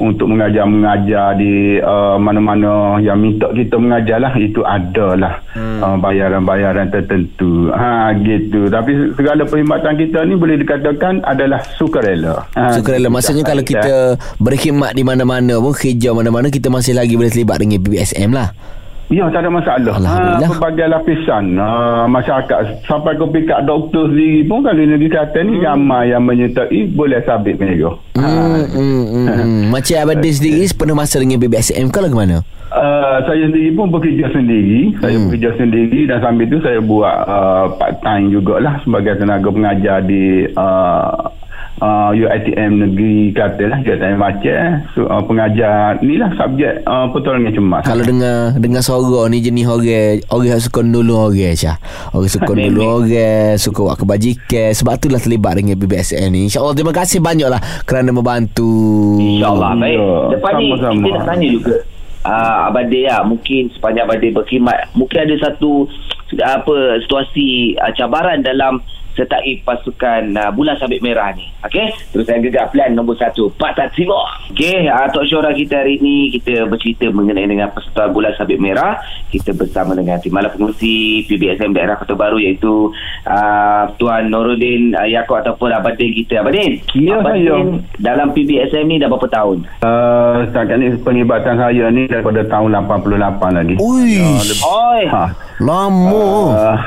untuk 0.00 0.32
mengajar-mengajar 0.32 1.36
di 1.36 1.76
uh, 1.78 2.16
mana-mana 2.16 2.96
yang 3.04 3.20
minta 3.20 3.52
kita 3.52 3.76
mengajar 3.76 4.18
lah 4.18 4.32
itu 4.40 4.64
adalah 4.64 5.44
hmm. 5.52 5.80
uh, 5.84 5.96
bayaran-bayaran 6.00 6.88
tertentu. 6.88 7.68
Ha 7.70 8.16
gitu. 8.24 8.72
Tapi 8.72 9.12
segala 9.14 9.44
perkhidmatan 9.44 9.94
kita 10.00 10.24
ni 10.24 10.34
boleh 10.40 10.56
dikatakan 10.64 11.20
adalah 11.28 11.60
sukarela. 11.76 12.48
Ha, 12.56 12.74
sukarela. 12.80 13.12
maksudnya 13.12 13.44
kalau 13.44 13.60
kita 13.60 14.16
berkhidmat 14.40 14.96
di 14.96 15.04
mana-mana 15.04 15.60
pun 15.60 15.76
kerja 15.76 16.16
mana-mana 16.16 16.48
kita 16.48 16.72
masih 16.72 16.96
lagi 16.96 17.14
boleh 17.14 17.28
terlibat 17.28 17.60
dengan 17.60 17.78
BBSM 17.84 18.32
lah 18.32 18.79
Ya, 19.10 19.26
tak 19.26 19.42
ada 19.42 19.50
masalah. 19.50 19.94
Ha, 19.98 20.38
pelbagai 20.38 20.86
lapisan 20.86 21.58
ha, 21.58 22.06
masyarakat. 22.06 22.86
Sampai 22.86 23.18
ke 23.18 23.26
pihak 23.26 23.66
doktor 23.66 24.06
sendiri 24.06 24.46
pun 24.46 24.62
kalau 24.62 24.78
negeri 24.78 25.10
Kelantan 25.10 25.50
ni 25.50 25.58
hmm. 25.58 25.66
ramai 25.66 26.14
yang 26.14 26.22
menyertai 26.22 26.80
boleh 26.94 27.18
sabit 27.26 27.58
mereka. 27.58 27.98
Hmm, 28.14 28.22
ha. 28.22 28.30
hmm, 28.70 29.04
hmm, 29.10 29.26
hmm. 29.26 29.62
Macam 29.74 29.96
Abang 29.98 30.22
sendiri 30.22 30.62
penuh 30.70 30.94
masa 30.94 31.18
dengan 31.18 31.42
BBSM 31.42 31.90
ke 31.90 31.98
lah 31.98 32.06
ke 32.06 32.18
mana? 32.22 32.38
Uh, 32.70 33.18
saya 33.26 33.50
sendiri 33.50 33.74
pun 33.74 33.90
bekerja 33.90 34.30
sendiri. 34.30 34.94
Saya 35.02 35.18
hmm. 35.18 35.26
bekerja 35.26 35.50
sendiri 35.58 36.00
dan 36.06 36.18
sambil 36.22 36.46
tu 36.46 36.58
saya 36.62 36.78
buat 36.78 37.16
uh, 37.26 37.66
part 37.82 37.98
time 38.06 38.30
jugalah 38.30 38.78
sebagai 38.86 39.18
tenaga 39.18 39.50
pengajar 39.50 40.06
di 40.06 40.46
uh, 40.54 41.34
uh, 41.80 42.10
UITM 42.12 42.70
negeri 42.86 43.32
kata 43.34 43.64
lah 43.66 43.78
UITM 43.82 44.20
Aceh 44.20 44.62
so, 44.94 45.08
uh, 45.08 45.22
pengajar 45.24 45.98
ni 46.04 46.20
lah 46.20 46.30
subjek 46.36 46.84
uh, 46.84 47.08
pertolongan 47.10 47.52
cemas. 47.52 47.82
Kalau 47.84 48.04
dengar 48.04 48.54
dengar 48.60 48.82
suara 48.84 49.26
ni 49.32 49.42
jenis 49.42 49.66
orang 49.66 50.20
orang 50.30 50.46
yang 50.56 50.62
suka 50.62 50.80
dulu 50.84 51.12
orang 51.16 51.56
Syah. 51.56 51.76
Orang 52.12 52.30
suka 52.30 52.52
dulu 52.68 52.80
orang 52.80 53.56
suka 53.56 53.80
buat 53.90 53.96
kebajikan. 53.98 54.70
Sebab 54.76 54.94
tu 55.00 55.08
lah 55.10 55.20
terlibat 55.20 55.58
dengan 55.58 55.76
BBSN 55.76 56.28
ni. 56.30 56.46
insyaAllah 56.46 56.76
terima 56.76 56.94
kasih 56.94 57.18
banyak 57.18 57.48
lah 57.48 57.60
kerana 57.88 58.12
membantu. 58.12 58.70
insyaAllah 59.18 59.74
baik. 59.76 59.96
Ya, 59.96 60.08
lepas 60.36 60.52
ni 60.56 60.66
kita 60.76 61.08
nak 61.16 61.24
tanya 61.26 61.48
juga. 61.48 61.76
Uh, 62.20 62.68
Abang 62.68 62.92
Day 62.92 63.08
lah 63.08 63.24
mungkin 63.24 63.72
sepanjang 63.72 64.04
Abang 64.04 64.20
Day 64.20 64.28
berkhidmat 64.28 64.92
mungkin 64.92 65.24
ada 65.24 65.34
satu 65.40 65.88
apa 66.36 67.00
situasi 67.00 67.80
uh, 67.80 67.90
cabaran 67.96 68.44
dalam 68.44 68.84
sertai 69.14 69.62
pasukan 69.66 70.22
uh, 70.36 70.50
bulan 70.54 70.78
sabit 70.78 71.02
merah 71.02 71.34
ni. 71.34 71.50
Okey, 71.66 71.92
terus 72.14 72.24
saya 72.24 72.40
gegar 72.40 72.72
plan 72.72 72.94
nombor 72.94 73.18
satu, 73.18 73.52
Pak 73.54 73.76
Tat 73.76 73.90
Timur. 73.92 74.24
Okey, 74.54 74.88
uh, 74.88 75.06
talk 75.12 75.26
show 75.28 75.42
kita 75.42 75.82
hari 75.82 76.00
ni 76.00 76.32
kita 76.32 76.66
bercerita 76.66 77.10
mengenai 77.12 77.46
dengan 77.46 77.68
peserta 77.74 78.08
bulan 78.08 78.32
sabit 78.38 78.58
merah. 78.62 79.02
Kita 79.28 79.52
bersama 79.54 79.92
dengan 79.92 80.18
Timbalan 80.18 80.50
Pengurusi 80.54 81.26
PBSM 81.26 81.74
Daerah 81.76 81.98
Kota 82.00 82.14
Baru 82.16 82.40
iaitu 82.40 82.90
uh, 83.26 83.84
Tuan 84.00 84.30
Noruddin 84.30 84.96
uh, 84.96 85.06
Yaakob 85.06 85.42
ataupun 85.42 85.74
Abadin 85.74 86.10
kita. 86.14 86.40
Abadin, 86.40 86.80
ya, 86.96 87.20
Abadin 87.20 87.84
dalam 88.00 88.32
PBSM 88.32 88.86
ni 88.88 88.96
dah 88.98 89.10
berapa 89.10 89.28
tahun? 89.28 89.68
Uh, 89.82 90.48
setakat 90.50 90.76
ni 90.80 90.88
penglibatan 91.02 91.56
saya 91.58 91.92
ni 91.92 92.08
daripada 92.08 92.42
tahun 92.46 92.74
88 92.88 93.58
lagi. 93.58 93.74
Ui, 93.78 94.18
uh, 94.18 95.04
ha. 95.12 95.24
lama. 95.60 96.26
Uh, 96.50 96.78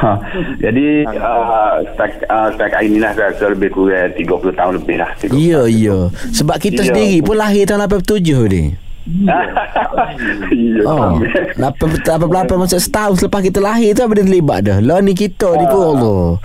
Ha. 0.00 0.16
Jadi 0.64 1.04
uh, 1.04 1.69
setakat 1.94 2.26
uh, 2.28 2.48
setakat 2.54 2.80
inilah 2.86 3.10
saya 3.14 3.26
rasa 3.32 3.44
lebih 3.52 3.70
kurang 3.70 4.12
30 4.16 4.58
tahun 4.58 4.72
lebih 4.82 4.96
lah. 4.98 5.10
Ya, 5.30 5.60
ya. 5.70 5.98
Sebab 6.10 6.56
kita 6.58 6.82
ya. 6.84 6.88
sendiri 6.92 7.18
pun 7.22 7.36
lahir 7.38 7.64
tahun 7.68 7.86
87 7.86 8.20
ni. 8.50 8.89
Ya, 9.10 10.86
oh, 10.86 11.18
88 11.58 12.54
masa 12.54 12.78
setahun 12.78 13.18
selepas 13.18 13.42
kita 13.42 13.58
lahir 13.58 13.90
tu 13.92 14.06
apa 14.06 14.14
dia 14.14 14.22
terlibat 14.22 14.58
dah. 14.62 14.78
Lah 14.78 15.02
ni 15.02 15.18
kita 15.18 15.58
ni 15.58 15.66
pun 15.66 15.82
Allah. 15.98 16.38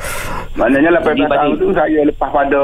Maknanya 0.55 1.03
18 1.03 1.27
tahun 1.27 1.53
tu 1.59 1.67
saya 1.75 1.99
lepas 2.07 2.31
pada 2.31 2.61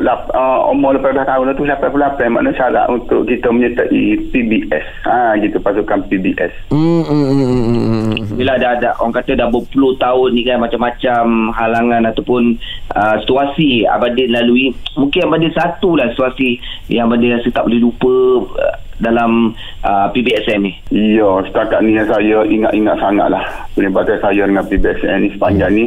uh, 0.00 0.60
umur 0.72 0.96
18 0.96 1.20
tahun 1.20 1.52
tu 1.52 1.68
88 1.68 2.32
maknanya 2.32 2.56
syarat 2.56 2.86
untuk 2.88 3.28
kita 3.28 3.52
menyertai 3.52 4.32
PBS. 4.32 4.84
Ha 5.04 5.36
gitu 5.44 5.60
pasukan 5.60 6.08
PBS. 6.08 6.52
Hmm, 6.72 7.04
hmm, 7.04 7.26
hmm, 7.28 7.62
hmm. 7.68 8.36
Bila 8.40 8.56
ada 8.56 8.80
ada 8.80 8.90
orang 8.98 9.20
kata 9.20 9.36
dah 9.36 9.52
berpuluh 9.52 9.94
tahun 10.00 10.32
ni 10.32 10.48
kan 10.48 10.64
macam-macam 10.64 11.52
halangan 11.52 12.02
ataupun 12.08 12.56
uh, 12.96 13.14
situasi 13.20 13.84
Abadin 13.84 14.32
lalui. 14.32 14.72
Mungkin 14.96 15.28
Abadin 15.28 15.52
satu 15.52 15.92
lah 15.92 16.08
situasi 16.16 16.56
yang 16.88 17.12
Abadin 17.12 17.36
rasa 17.36 17.52
tak 17.52 17.68
boleh 17.68 17.84
lupa 17.84 18.16
uh, 18.56 18.74
dalam 18.98 19.52
uh, 19.84 20.06
PBSM 20.12 20.60
ni? 20.64 20.72
Ya, 20.92 21.28
setakat 21.48 21.84
ni 21.84 21.96
saya 22.00 22.44
ingat-ingat 22.48 22.96
sangat 23.00 23.28
lah 23.32 23.44
perlibatan 23.76 24.16
saya 24.24 24.42
dengan 24.48 24.64
PBSM 24.64 25.16
ni 25.20 25.28
sepanjang 25.36 25.72
hmm. 25.72 25.78
ni. 25.78 25.86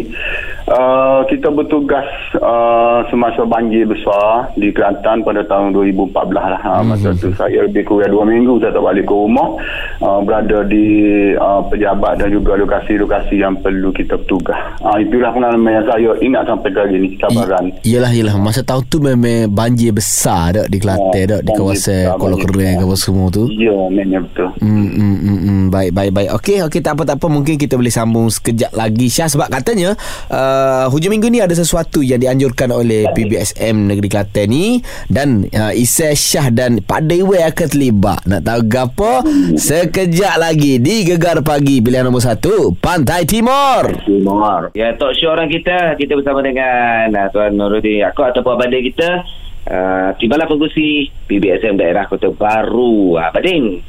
Uh, 0.69 1.25
kita 1.25 1.49
bertugas 1.49 2.05
uh, 2.37 3.01
semasa 3.09 3.41
banjir 3.49 3.89
besar 3.89 4.53
di 4.53 4.69
Kelantan 4.69 5.25
pada 5.25 5.41
tahun 5.49 5.73
2014 5.73 6.13
lah. 6.29 6.61
Hmm. 6.61 6.93
Masa 6.93 7.09
tu 7.17 7.33
saya 7.33 7.65
lebih 7.65 7.89
kurang 7.89 8.13
dua 8.13 8.23
minggu 8.29 8.61
saya 8.61 8.77
tak 8.77 8.85
balik 8.85 9.09
ke 9.09 9.15
rumah. 9.17 9.57
Uh, 9.97 10.21
berada 10.21 10.61
di 10.69 10.85
uh, 11.33 11.65
pejabat 11.65 12.21
dan 12.21 12.29
juga 12.29 12.53
lokasi-lokasi 12.61 13.41
yang 13.41 13.57
perlu 13.57 13.89
kita 13.89 14.21
bertugas. 14.21 14.61
Uh, 14.85 15.01
itulah 15.01 15.33
pengalaman 15.33 15.81
yang 15.81 15.87
saya 15.89 16.11
ingat 16.21 16.43
sampai 16.45 16.69
ke 16.69 16.79
hari 16.79 16.97
ni, 17.01 17.09
cabaran. 17.17 17.73
I- 17.81 17.97
yelah, 17.97 18.11
yelah. 18.13 18.35
Masa 18.37 18.61
tahun 18.61 18.85
tu 18.85 19.01
memang 19.01 19.49
banjir 19.49 19.89
besar 19.89 20.53
tak 20.53 20.69
di 20.69 20.77
Kelantan, 20.77 21.27
uh, 21.33 21.41
di 21.41 21.51
kawasan 21.57 22.13
Kuala 22.21 22.37
Kering, 22.37 22.77
kawasan 22.85 22.98
semua 22.99 23.31
tu. 23.31 23.47
Ya, 23.55 23.71
memang 23.87 24.27
betul. 24.27 24.51
Hmm, 24.59 24.89
hmm, 24.91 25.17
hmm, 25.23 25.39
hmm. 25.39 25.61
Baik, 25.71 25.91
baik, 25.95 26.11
baik. 26.11 26.29
Okey, 26.35 26.57
okey, 26.67 26.81
tak 26.83 26.99
apa, 26.99 27.03
tak 27.07 27.17
apa. 27.23 27.27
Mungkin 27.31 27.55
kita 27.55 27.79
boleh 27.79 27.93
sambung 27.93 28.27
sekejap 28.27 28.75
lagi 28.75 29.07
Syah 29.07 29.31
sebab 29.31 29.47
katanya 29.47 29.95
uh, 30.27 30.91
hujung 30.91 31.15
minggu 31.15 31.31
ni 31.31 31.39
ada 31.39 31.55
sesuatu 31.55 32.03
yang 32.03 32.19
dianjurkan 32.19 32.75
oleh 32.75 33.07
PBSM 33.15 33.87
Negeri 33.87 34.07
Kelantan 34.11 34.45
ni 34.51 34.83
dan 35.07 35.47
uh, 35.49 35.71
Isai 35.71 36.13
Syah 36.13 36.51
dan 36.51 36.83
Pak 36.83 37.07
Dewi 37.07 37.39
akan 37.39 37.67
terlibat. 37.71 38.19
Nak 38.27 38.43
tahu 38.43 38.61
gapo? 38.67 39.13
Sekejap 39.55 40.35
lagi 40.35 40.83
di 40.83 41.07
Gegar 41.07 41.39
Pagi 41.41 41.79
pilihan 41.79 42.03
nombor 42.03 42.21
satu 42.21 42.75
Pantai 42.75 43.23
Timur. 43.23 43.87
Timur. 44.03 44.69
Ya, 44.75 44.91
talk 44.99 45.15
show 45.15 45.31
orang 45.31 45.47
kita. 45.47 45.95
Kita 45.95 46.19
bersama 46.19 46.43
dengan 46.43 47.15
uh, 47.15 47.27
Tuan 47.31 47.55
Nuruddin 47.55 48.03
Aku 48.11 48.27
ataupun 48.27 48.59
Abang 48.59 48.73
kita 48.75 49.23
uh, 49.69 50.09
Timbalan 50.17 50.49
Pengurusi 50.49 51.13
PBSM 51.29 51.77
Daerah 51.77 52.09
Kota 52.09 52.33
Baru 52.33 53.15
uh, 53.15 53.29
Bading 53.29 53.85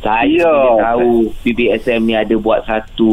saya 0.00 0.48
tahu 0.78 1.34
PBSM 1.44 2.06
ni 2.06 2.14
ada 2.14 2.32
buat 2.38 2.64
satu 2.64 3.12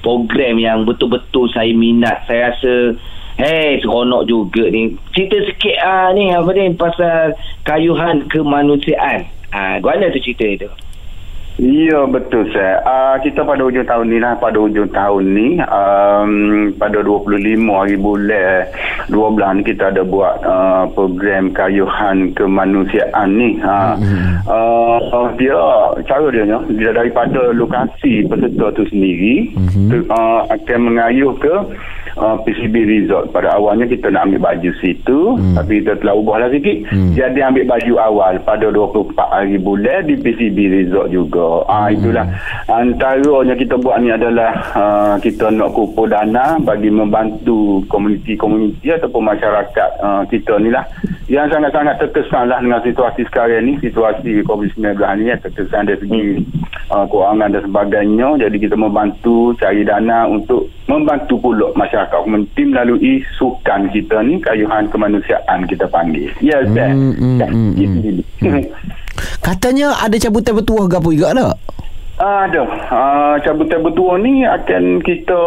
program 0.00 0.56
yang 0.58 0.82
betul-betul 0.88 1.46
saya 1.52 1.70
minat 1.70 2.24
saya 2.26 2.50
rasa 2.52 2.96
Hei, 3.38 3.78
seronok 3.78 4.26
juga 4.26 4.66
ni. 4.66 4.98
Cerita 5.14 5.38
sikit 5.46 5.78
ah 5.78 6.10
ni 6.10 6.34
apa 6.34 6.50
ni 6.58 6.74
pasal 6.74 7.38
kayuhan 7.62 8.26
kemanusiaan. 8.26 9.30
Ah, 9.54 9.78
mana 9.78 10.10
tu 10.10 10.18
cerita 10.18 10.42
itu? 10.42 10.66
Ya 11.58 12.06
betul 12.06 12.46
saya. 12.54 12.78
Uh, 12.86 13.18
kita 13.18 13.42
pada 13.42 13.66
hujung 13.66 13.82
tahun 13.82 14.06
ni 14.14 14.22
lah 14.22 14.38
pada 14.38 14.62
hujung 14.62 14.86
tahun 14.94 15.24
ni 15.34 15.48
um, 15.66 16.70
pada 16.78 17.02
25 17.02 17.34
hari 17.66 17.98
bulan 17.98 18.70
12 19.10 19.58
ni 19.58 19.62
kita 19.66 19.90
ada 19.90 20.06
buat 20.06 20.38
uh, 20.46 20.86
program 20.94 21.50
kayuhan 21.50 22.30
kemanusiaan 22.38 23.34
ni. 23.34 23.58
Ha. 23.58 23.98
Mm-hmm. 23.98 24.26
Uh, 24.46 25.26
dia 25.34 25.58
cara 26.06 26.30
dia 26.30 26.46
dia 26.70 26.90
daripada 26.94 27.50
lokasi 27.50 28.22
peserta 28.30 28.70
tu 28.78 28.86
sendiri 28.94 29.50
mm-hmm. 29.58 29.88
tu, 29.90 29.96
uh, 30.14 30.46
akan 30.54 30.78
mengayuh 30.94 31.34
ke 31.42 31.54
uh, 32.18 32.36
PCB 32.42 32.74
resort 32.86 33.30
pada 33.30 33.54
awalnya 33.54 33.86
kita 33.86 34.10
nak 34.10 34.28
ambil 34.28 34.52
baju 34.52 34.70
situ 34.82 35.18
hmm. 35.38 35.54
tapi 35.54 35.80
kita 35.82 35.98
telah 36.02 36.14
ubahlah 36.18 36.50
sikit 36.50 36.76
hmm. 36.90 37.14
jadi 37.14 37.38
ambil 37.48 37.64
baju 37.70 37.94
awal 38.02 38.34
pada 38.42 38.66
24 38.70 39.14
hari 39.14 39.56
bulan 39.62 40.06
di 40.06 40.14
PCB 40.18 40.58
resort 40.82 41.08
juga 41.14 41.47
Ah 41.68 41.88
itulah. 41.88 42.26
Antaranya 42.68 43.54
kita 43.56 43.74
buat 43.80 44.00
ni 44.00 44.12
adalah 44.12 44.52
uh, 44.76 45.14
kita 45.20 45.48
nak 45.52 45.72
kumpul 45.72 46.08
dana 46.08 46.60
bagi 46.60 46.92
membantu 46.92 47.82
komuniti-komuniti 47.88 48.92
ataupun 48.92 49.22
masyarakat 49.24 49.90
uh, 50.00 50.22
kita 50.28 50.60
ni 50.60 50.72
lah. 50.72 50.84
Yang 51.28 51.56
sangat-sangat 51.56 51.94
terkesan 52.00 52.48
lah 52.48 52.58
dengan 52.60 52.80
situasi 52.80 53.24
sekarang 53.28 53.64
ni 53.68 53.72
situasi 53.80 54.44
COVID-19 54.44 54.96
ni 55.20 55.24
yang 55.32 55.40
terkesan 55.40 55.88
dari 55.88 56.00
segi 56.00 56.24
uh, 56.92 57.04
kewangan 57.08 57.52
dan 57.56 57.62
sebagainya. 57.64 58.28
Jadi 58.48 58.56
kita 58.60 58.76
membantu 58.76 59.52
cari 59.56 59.84
dana 59.84 60.28
untuk 60.28 60.68
membantu 60.88 61.36
pula 61.40 61.68
masyarakat 61.76 62.16
komuniti 62.16 62.62
melalui 62.64 63.20
sukan 63.36 63.92
kita 63.92 64.24
ni 64.24 64.40
kayuhan 64.40 64.88
kemanusiaan 64.88 65.68
kita 65.68 65.84
panggil. 65.88 66.32
Ya 66.40 66.64
Ustaz 66.64 66.88
Hmm, 66.88 67.14
hmm, 67.14 67.38
Ya, 67.38 67.46
hmm, 67.46 67.72
itu 67.76 67.98
dia. 68.00 68.24
Katanya 69.40 69.94
ada 69.98 70.16
cabutan 70.18 70.58
bertuah 70.58 70.84
ke 70.86 70.94
apa 70.98 71.08
juga 71.12 71.28
tak? 71.34 71.56
Ah, 72.18 72.50
Ada. 72.50 72.62
Uh, 72.90 73.34
cabutan 73.46 73.78
bertuah 73.86 74.18
ni 74.18 74.42
akan 74.42 74.98
kita 75.06 75.38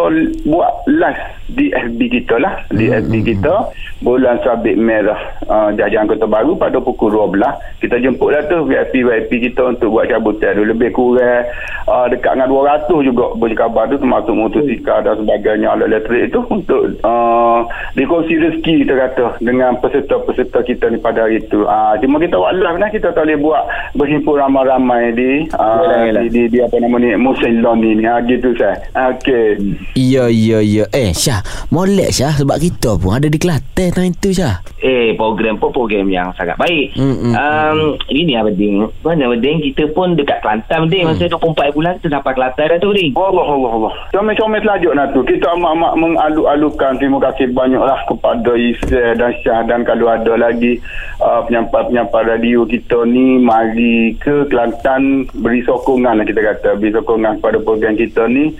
buat 0.47 0.71
live 0.87 1.23
di 1.55 1.71
FB 1.71 1.99
kita 2.11 2.35
lah. 2.39 2.63
Di 2.71 2.87
FB 2.91 3.13
kita. 3.27 3.71
Bulan 4.01 4.41
Sabit 4.41 4.81
Merah 4.81 5.37
uh, 5.45 5.69
Jajahan 5.77 6.09
Kota 6.09 6.25
Baru 6.25 6.57
pada 6.57 6.81
pukul 6.81 7.13
12. 7.13 7.37
Kita 7.85 8.01
jemput 8.01 8.33
lah 8.33 8.41
tu 8.49 8.65
VIP-VIP 8.65 9.51
kita 9.51 9.77
untuk 9.77 9.93
buat 9.93 10.09
cabutan 10.09 10.57
tu. 10.57 10.65
Lebih 10.65 10.89
kurang 10.89 11.45
uh, 11.85 12.09
dekat 12.09 12.33
dengan 12.33 12.49
200 12.49 12.89
juga 13.05 13.37
boleh 13.37 13.53
kabar 13.53 13.85
tu 13.93 14.01
termasuk 14.01 14.33
motosikal 14.33 15.05
dan 15.05 15.21
sebagainya 15.21 15.77
alat 15.77 15.93
elektrik 15.93 16.33
itu 16.33 16.39
untuk 16.49 16.97
uh, 17.05 17.61
dikongsi 17.93 18.41
rezeki 18.41 18.73
kita 18.85 18.93
kata 18.97 19.25
dengan 19.37 19.77
peserta-peserta 19.77 20.65
kita 20.65 20.89
ni 20.89 20.97
pada 20.97 21.29
hari 21.29 21.37
itu. 21.37 21.61
Uh, 21.69 21.93
cuma 22.01 22.17
kita 22.17 22.41
buat 22.41 22.57
live 22.57 22.81
lah. 22.81 22.89
Kita 22.89 23.13
tak 23.13 23.29
boleh 23.29 23.37
buat 23.37 23.63
berhimpun 23.93 24.35
ramai-ramai 24.41 25.13
di, 25.13 25.31
uh, 25.53 25.77
Yelah, 25.85 25.99
yelah. 26.09 26.21
di, 26.25 26.27
di, 26.33 26.41
di 26.49 26.57
apa 26.63 26.75
nama 26.81 26.97
ni 26.97 27.13
musim 27.21 27.61
lon 27.61 27.77
ni 27.81 28.01
ha, 28.05 28.17
gitu 28.25 28.53
saya 28.57 28.81
okey 29.13 29.61
Ya, 29.97 30.29
ya, 30.29 30.59
ya. 30.63 30.85
Eh, 30.93 31.11
Syah. 31.11 31.40
Molek 31.73 32.11
Syah 32.11 32.33
sebab 32.35 32.57
kita 32.61 32.97
pun 32.99 33.17
ada 33.17 33.27
di 33.27 33.37
Kelantan 33.37 33.89
time 33.91 34.13
tu 34.17 34.29
Syah. 34.31 34.61
Eh, 34.81 35.13
program 35.13 35.61
pun 35.61 35.69
program 35.73 36.09
yang 36.09 36.33
sangat 36.35 36.57
baik. 36.57 36.93
Hmm, 36.97 37.15
hmm, 37.15 37.33
um, 37.33 37.79
ini 38.09 38.33
Abading. 38.37 38.89
Mana 39.05 39.29
Abading? 39.29 39.61
Kita 39.71 39.89
pun 39.93 40.17
dekat 40.17 40.41
Kelantan, 40.41 40.85
Abading. 40.85 41.05
Masa 41.09 41.29
24 41.29 41.75
bulan, 41.75 41.93
kita 42.01 42.07
sampai 42.17 42.33
Kelantan 42.33 42.65
dah 42.65 42.77
tu, 42.81 42.89
Abading. 42.91 43.11
Allah 43.17 43.47
Allah 43.47 43.71
Allah 43.71 43.93
comel-comel 44.11 44.61
selajuk 44.61 44.93
nak 44.93 45.07
tu 45.15 45.21
kita 45.23 45.47
amat-amat 45.55 45.93
mengalu-alukan 45.97 46.99
terima 46.99 47.17
kasih 47.29 47.47
banyaklah 47.55 47.99
kepada 48.05 48.51
Isya 48.53 49.15
dan 49.15 49.31
Syah 49.39 49.61
dan 49.65 49.81
kalau 49.87 50.11
ada 50.11 50.33
lagi 50.35 50.77
uh, 51.23 51.41
penyampai-penyampai 51.47 52.21
radio 52.27 52.67
kita 52.67 53.07
ni 53.07 53.39
mari 53.39 54.19
ke 54.19 54.45
Kelantan 54.51 55.31
beri 55.39 55.63
sokongan 55.63 56.21
lah 56.21 56.25
kita 56.27 56.41
kata 56.43 56.69
beri 56.77 56.91
sokongan 56.91 57.39
kepada 57.39 57.57
program 57.63 57.95
kita 57.95 58.27
ni 58.27 58.53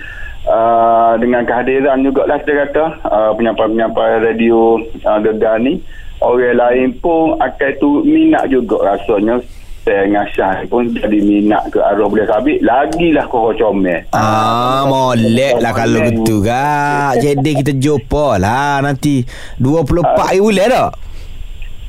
uh, 0.48 1.14
dengan 1.18 1.46
kehadiran 1.46 2.02
jugalah 2.06 2.38
kita 2.42 2.54
kata. 2.68 2.86
Uh, 3.06 3.32
penyampai-penyampai 3.38 4.32
radio 4.32 4.80
uh, 4.82 5.20
Gegar 5.22 5.62
ni. 5.62 5.82
Orang 6.22 6.54
lain 6.54 6.94
pun 7.02 7.34
akan 7.42 7.72
tu 7.82 8.06
minat 8.06 8.46
juga 8.50 8.94
rasanya. 8.94 9.42
Saya 9.82 10.06
dengan 10.06 10.30
Syah 10.30 10.62
pun 10.70 10.94
jadi 10.94 11.18
minat 11.26 11.74
ke 11.74 11.82
arwah 11.82 12.06
boleh 12.06 12.30
sabit. 12.30 12.62
Lagilah 12.62 13.26
kau 13.26 13.50
comel. 13.58 14.06
Ah, 14.14 14.86
molek 14.86 15.58
lah 15.58 15.74
kalau 15.74 16.06
gitu 16.06 16.46
kak. 16.46 17.18
Jadi 17.18 17.50
kita 17.66 17.74
jumpa 17.74 18.38
lah 18.38 18.78
nanti 18.86 19.26
24 19.58 20.22
hari 20.22 20.38
bulan 20.38 20.70
tak? 20.70 21.11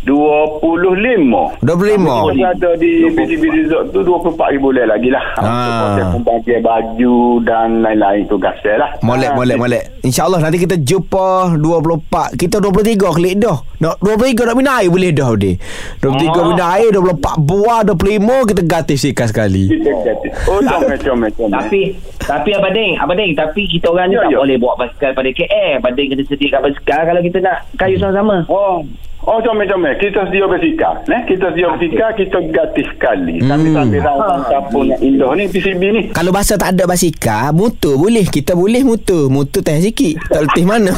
25 0.03 1.63
25. 1.63 1.63
Kita 1.63 2.49
ada 2.51 2.71
di 2.75 2.93
PCB 3.09 3.45
Resort 3.55 3.85
tu 3.91 4.01
24 4.03 4.51
ribu 4.51 4.63
bulan 4.65 4.87
lagi 4.89 5.09
lah 5.09 5.25
Ah. 5.35 5.45
Untuk 5.45 5.75
proses 5.75 6.07
pembagian 6.13 6.61
baju 6.61 7.17
dan 7.43 7.69
lain-lain 7.81 8.23
tugas 8.27 8.55
saya 8.61 8.77
lah 8.79 8.91
Molek, 9.01 9.31
Ah, 9.31 9.37
molek, 9.37 9.57
molek. 9.57 9.83
InsyaAllah 10.03 10.39
nanti 10.39 10.59
kita 10.59 10.77
jumpa 10.77 11.55
24. 11.55 12.35
Kita 12.35 12.59
23 12.59 13.11
klik 13.13 13.37
dah. 13.37 13.59
Nak 13.79 13.99
23 13.99 14.43
nak 14.45 14.57
minum 14.57 14.73
air 14.73 14.89
boleh 14.89 15.11
dah 15.11 15.31
dia. 15.35 15.55
23 15.99 16.11
Ah. 16.33 16.45
minum 16.45 16.69
air, 16.69 16.89
24 16.91 17.37
buah, 17.39 17.81
25 17.85 18.43
kita 18.45 18.63
gratis 18.63 19.01
ikan 19.05 19.27
sekali. 19.27 19.65
Kita 19.69 19.91
kata 20.01 20.29
Oh 20.49 20.61
comel 20.69 20.99
comel 20.99 21.31
comel 21.33 21.53
Tapi 21.53 21.81
tapi 22.19 22.51
Abading, 22.53 22.95
Abading, 22.97 23.31
tapi 23.35 23.67
kita 23.69 23.87
orang 23.89 24.07
ni 24.07 24.15
Ya, 24.15 24.23
tak 24.23 24.31
ya. 24.31 24.39
boleh 24.39 24.57
bawa 24.57 24.75
basikal 24.79 25.11
pada 25.13 25.29
KL. 25.29 25.79
Abading 25.79 26.07
kena 26.09 26.23
sediakan 26.25 26.61
basikal 26.63 27.01
kalau 27.05 27.21
kita 27.21 27.39
nak 27.39 27.57
kayu 27.75 27.97
sama-sama. 27.97 28.37
Oh 28.47 28.83
Oh 29.23 29.39
comel-comel 29.39 29.95
Kita 30.03 30.27
sedia 30.27 30.51
bersikap 30.51 31.07
eh? 31.07 31.23
Kita 31.31 31.55
sedia 31.55 31.71
bersikap 31.71 32.11
Kita 32.19 32.39
gratis 32.51 32.87
sekali 32.91 33.39
Hmm. 33.43 33.49
Tapi 33.55 33.69
sampai 33.71 33.99
rancang 34.03 34.43
Siapa 34.51 34.79
yang 34.83 35.01
indah 35.03 35.31
ni 35.39 35.45
PCB 35.47 35.83
ni 35.95 36.03
Kalau 36.11 36.31
bahasa 36.35 36.59
tak 36.59 36.75
ada 36.75 36.85
basikal, 36.91 37.55
motor 37.55 37.95
boleh. 37.95 38.27
Kita 38.27 38.59
boleh 38.59 38.83
motor. 38.83 39.31
Motor 39.31 39.63
teh 39.63 39.79
sikit. 39.79 40.19
Tak 40.27 40.47
letih 40.47 40.67
mana. 40.67 40.93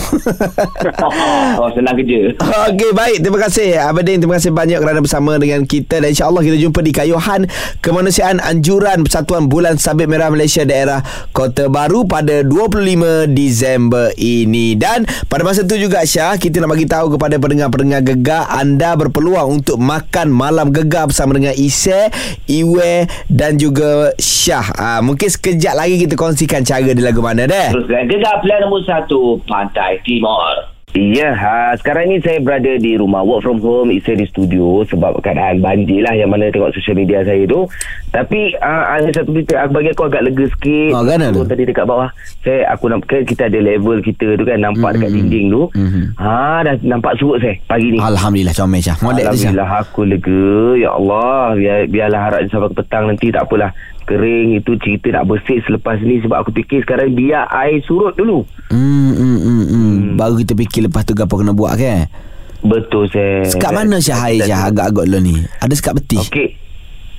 oh, 1.60 1.68
senang 1.72 1.94
kerja. 2.00 2.32
Okey 2.72 2.90
baik 2.96 3.18
Terima 3.20 3.38
kasih 3.44 3.76
Abadin 3.80 4.18
Terima 4.20 4.40
kasih 4.40 4.52
banyak 4.52 4.78
kerana 4.80 5.00
bersama 5.04 5.36
dengan 5.36 5.64
kita 5.68 6.00
Dan 6.00 6.12
insyaAllah 6.12 6.42
kita 6.44 6.56
jumpa 6.56 6.80
di 6.80 6.92
Kayuhan 6.92 7.40
Kemanusiaan 7.80 8.40
Anjuran 8.40 9.04
Persatuan 9.04 9.48
Bulan 9.48 9.76
Sabit 9.76 10.08
Merah 10.08 10.32
Malaysia 10.32 10.64
Daerah 10.64 11.04
Kota 11.32 11.68
Baru 11.68 12.08
Pada 12.08 12.40
25 12.44 13.30
Disember 13.32 14.12
ini 14.16 14.76
Dan 14.76 15.04
pada 15.28 15.42
masa 15.44 15.64
itu 15.64 15.76
juga 15.76 16.04
Syah 16.04 16.36
Kita 16.36 16.60
nak 16.64 16.72
bagi 16.72 16.88
tahu 16.88 17.16
kepada 17.16 17.36
pendengar-pendengar 17.36 18.13
gegar 18.14 18.46
Anda 18.54 18.94
berpeluang 18.94 19.60
untuk 19.62 19.82
makan 19.82 20.30
malam 20.30 20.70
gegar 20.70 21.10
Bersama 21.10 21.34
dengan 21.34 21.54
Isai 21.58 22.08
Iwe 22.46 23.10
Dan 23.26 23.58
juga 23.58 24.14
Syah. 24.16 24.66
Ha, 24.74 24.88
Mungkin 25.02 25.26
sekejap 25.26 25.74
lagi 25.74 25.98
kita 25.98 26.14
kongsikan 26.14 26.62
cara 26.62 26.86
di 26.94 27.02
lagu 27.02 27.20
mana 27.20 27.44
deh. 27.44 27.68
Terus 27.74 27.86
gegar 27.90 28.38
plan 28.40 28.58
nombor 28.62 28.86
satu, 28.86 29.42
Pantai 29.44 29.98
Timur. 30.06 30.73
Ya, 30.94 31.34
ha, 31.34 31.74
sekarang 31.74 32.06
ni 32.06 32.22
saya 32.22 32.38
berada 32.38 32.70
di 32.78 32.94
rumah 32.94 33.26
work 33.26 33.42
from 33.42 33.58
home, 33.58 33.90
isteri 33.90 34.22
di 34.22 34.26
studio 34.30 34.86
sebab 34.86 35.18
keadaan 35.26 35.58
banjir 35.58 36.06
lah 36.06 36.14
yang 36.14 36.30
mana 36.30 36.54
tengok 36.54 36.70
social 36.70 36.94
media 36.94 37.26
saya 37.26 37.42
tu. 37.50 37.66
Tapi 38.14 38.54
uh, 38.62 38.84
ada 38.94 39.10
satu 39.10 39.34
berita 39.34 39.58
aku 39.58 39.74
bagi 39.74 39.90
aku 39.90 40.06
agak 40.06 40.22
lega 40.22 40.46
sikit. 40.54 40.94
Oh, 40.94 41.02
kan 41.02 41.18
ada? 41.18 41.34
Aku 41.34 41.50
tadi 41.50 41.66
dekat 41.66 41.82
bawah. 41.90 42.14
Saya 42.46 42.70
aku 42.70 42.86
nampak 42.86 43.26
kita 43.26 43.50
ada 43.50 43.58
level 43.58 43.98
kita 44.06 44.38
tu 44.38 44.46
kan 44.46 44.54
nampak 44.62 44.94
dekat 44.94 45.10
dinding 45.18 45.46
tu. 45.50 45.62
Mhm. 45.74 46.14
Ha 46.14 46.62
dah 46.62 46.74
nampak 46.86 47.18
surut 47.18 47.42
saya 47.42 47.58
pagi 47.66 47.90
ni. 47.90 47.98
Alhamdulillah 47.98 48.54
comel 48.54 48.78
Syah 48.78 48.94
Alhamdulillah 49.02 49.70
aku 49.82 50.00
lega 50.06 50.46
Ya 50.78 50.90
Allah 50.94 51.58
biar, 51.58 51.78
Biarlah 51.90 52.20
harap 52.22 52.40
sampai 52.54 52.70
ke 52.70 52.76
petang 52.78 53.04
nanti 53.10 53.26
Tak 53.34 53.50
apalah 53.50 53.70
Kering 54.04 54.60
itu 54.60 54.72
cerita 54.80 55.16
nak 55.16 55.24
bersih 55.32 55.64
selepas 55.64 55.96
ni 56.04 56.20
Sebab 56.20 56.44
aku 56.44 56.50
fikir 56.52 56.84
sekarang 56.84 57.16
Biar 57.16 57.48
air 57.48 57.80
surut 57.88 58.12
dulu 58.14 58.44
Hmm, 58.68 59.12
hmm, 59.16 59.38
hmm, 59.40 59.64
hmm. 59.68 59.96
Baru 60.20 60.40
kita 60.40 60.52
fikir 60.56 60.88
lepas 60.88 61.04
tu 61.04 61.16
apa 61.16 61.30
kena 61.30 61.52
buat 61.52 61.76
kan? 61.76 62.08
Betul 62.64 63.08
saya 63.12 63.44
Sekat 63.48 63.70
mana 63.72 63.96
Syah 64.00 64.20
air 64.28 64.40
Syah 64.44 64.68
agak-agak 64.68 65.04
lo 65.08 65.18
ni? 65.20 65.40
Ada 65.60 65.74
sekat 65.76 66.00
peti? 66.00 66.16
Okey 66.20 66.48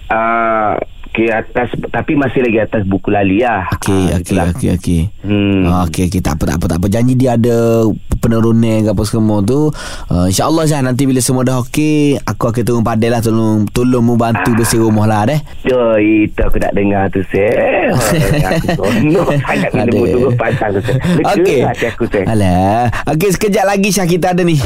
uh, 0.07 0.73
Ke 1.09 1.31
atas 1.31 1.71
Tapi 1.87 2.11
masih 2.13 2.43
lagi 2.43 2.59
atas 2.59 2.83
buku 2.83 3.07
lali 3.07 3.39
lah 3.39 3.71
Okey, 3.79 4.11
Ah, 4.11 4.19
okey, 4.19 4.37
okey, 4.51 4.69
okey. 4.75 5.01
Hmm. 5.23 5.63
Ah, 5.63 5.87
Okey, 5.87 6.09
okey, 6.09 6.19
tak 6.19 6.35
apa, 6.35 6.51
tak 6.51 6.57
apa, 6.59 6.65
tak 6.67 6.77
apa. 6.77 6.87
Janji 6.87 7.13
dia 7.13 7.33
ada 7.33 7.87
penurunan 8.19 8.83
ke 8.83 8.89
apa 8.89 9.03
semua 9.05 9.39
tu. 9.39 9.69
Uh, 10.07 10.25
InsyaAllah 10.27 10.65
Syah, 10.65 10.81
nanti 10.81 11.05
bila 11.05 11.21
semua 11.21 11.41
dah 11.41 11.61
okey, 11.61 12.17
aku 12.19 12.49
akan 12.49 12.61
turun 12.61 12.83
padel 12.83 13.09
lah. 13.09 13.21
Tolong, 13.21 13.63
tolong 13.69 14.01
mu 14.01 14.13
bantu 14.15 14.51
bersih 14.53 14.81
rumah 14.81 15.05
lah 15.05 15.23
deh. 15.25 15.39
Oh, 15.69 15.95
itu 15.95 16.35
aku 16.35 16.57
nak 16.57 16.73
dengar 16.73 17.07
tu 17.09 17.21
saya. 17.29 17.93
aku 18.51 19.33
sangat 19.39 19.69
bila 19.71 19.83
Aduh. 19.87 20.05
tunggu 20.09 20.31
pasang 20.35 20.69
tu 20.73 20.81
Okey. 21.23 21.61
hati 21.63 21.85
aku 21.87 22.03
saya. 22.07 22.25
Alah. 22.27 22.83
Okey, 23.07 23.29
sekejap 23.31 23.63
lagi 23.63 23.87
Syah 23.87 24.05
kita 24.05 24.33
ada 24.33 24.41
ni. 24.41 24.57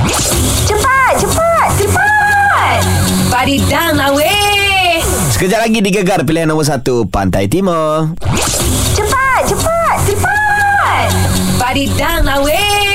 Cepat, 0.66 1.14
cepat, 1.20 1.68
cepat. 1.78 2.80
Body 3.30 3.58
down 3.68 3.94
lah 3.94 4.10
weh. 4.12 4.49
Sekejap 5.40 5.72
lagi 5.72 5.80
digegar 5.80 6.20
pilihan 6.28 6.52
nombor 6.52 6.68
satu, 6.68 7.08
Pantai 7.08 7.48
Timur. 7.48 8.12
Cepat, 8.92 9.48
cepat, 9.48 9.98
cepat. 10.04 11.08
Body 11.56 11.88
down 11.96 12.28
lah 12.28 12.44
weh. 12.44 12.89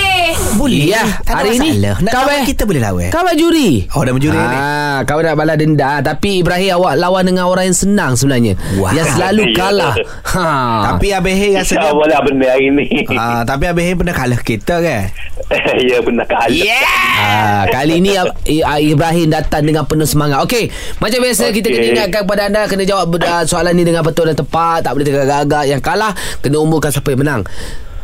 Boleh. 0.54 0.86
Ya, 0.88 1.02
tak 1.26 1.42
hari 1.42 1.58
ni 1.58 1.70
masalah. 1.74 1.94
Nak 2.00 2.12
kau 2.12 2.22
lawan 2.22 2.38
eh, 2.38 2.46
kita 2.46 2.62
boleh 2.64 2.80
lawan. 2.82 3.08
Kau 3.10 3.22
buat 3.26 3.36
juri. 3.36 3.70
Oh, 3.94 4.02
dah 4.06 4.12
menjuri 4.14 4.38
ni. 4.38 4.56
Ah, 4.56 4.98
kau 5.04 5.20
nak 5.20 5.34
balas 5.34 5.56
denda 5.58 5.98
tapi 6.04 6.40
Ibrahim 6.40 6.70
awak 6.78 6.94
lawan 7.00 7.24
dengan 7.26 7.44
orang 7.50 7.70
yang 7.70 7.78
senang 7.78 8.12
sebenarnya. 8.14 8.54
Wah. 8.78 8.92
Yang 8.94 9.18
selalu 9.18 9.42
kalah. 9.56 9.94
ha. 10.34 10.46
Tapi 10.94 11.06
Abang 11.10 11.36
Hei 11.36 11.58
rasa 11.58 11.74
dia... 11.78 11.90
lah 11.90 12.20
benda 12.22 12.46
hari 12.48 12.70
ni. 12.70 12.86
Ah, 13.14 13.42
tapi 13.42 13.64
Abang 13.66 13.84
Hei 13.84 13.94
pernah 13.98 14.14
kalah 14.14 14.40
kita 14.40 14.80
kan? 14.80 15.02
ya 15.90 15.98
benar 16.00 16.26
kali. 16.26 16.70
Ah, 16.70 17.66
kali 17.68 18.00
ni 18.00 18.14
ah, 18.14 18.26
I- 18.46 18.94
Ibrahim 18.94 19.30
datang 19.34 19.66
dengan 19.66 19.84
penuh 19.84 20.06
semangat. 20.06 20.40
Okey, 20.46 20.70
macam 21.02 21.18
biasa 21.20 21.50
okay. 21.50 21.60
kita 21.60 21.68
kena 21.72 21.86
ingatkan 21.94 22.20
kepada 22.26 22.42
anda 22.48 22.60
kena 22.70 22.84
jawab 22.86 23.14
uh, 23.18 23.44
soalan 23.44 23.74
ni 23.74 23.84
dengan 23.84 24.02
betul 24.06 24.30
dan 24.30 24.36
tepat, 24.38 24.86
tak 24.86 24.92
boleh 24.94 25.06
tergagak-gagak. 25.06 25.64
Yang 25.68 25.80
kalah 25.82 26.12
kena 26.40 26.56
umumkan 26.62 26.90
siapa 26.90 27.12
yang 27.12 27.20
menang. 27.22 27.42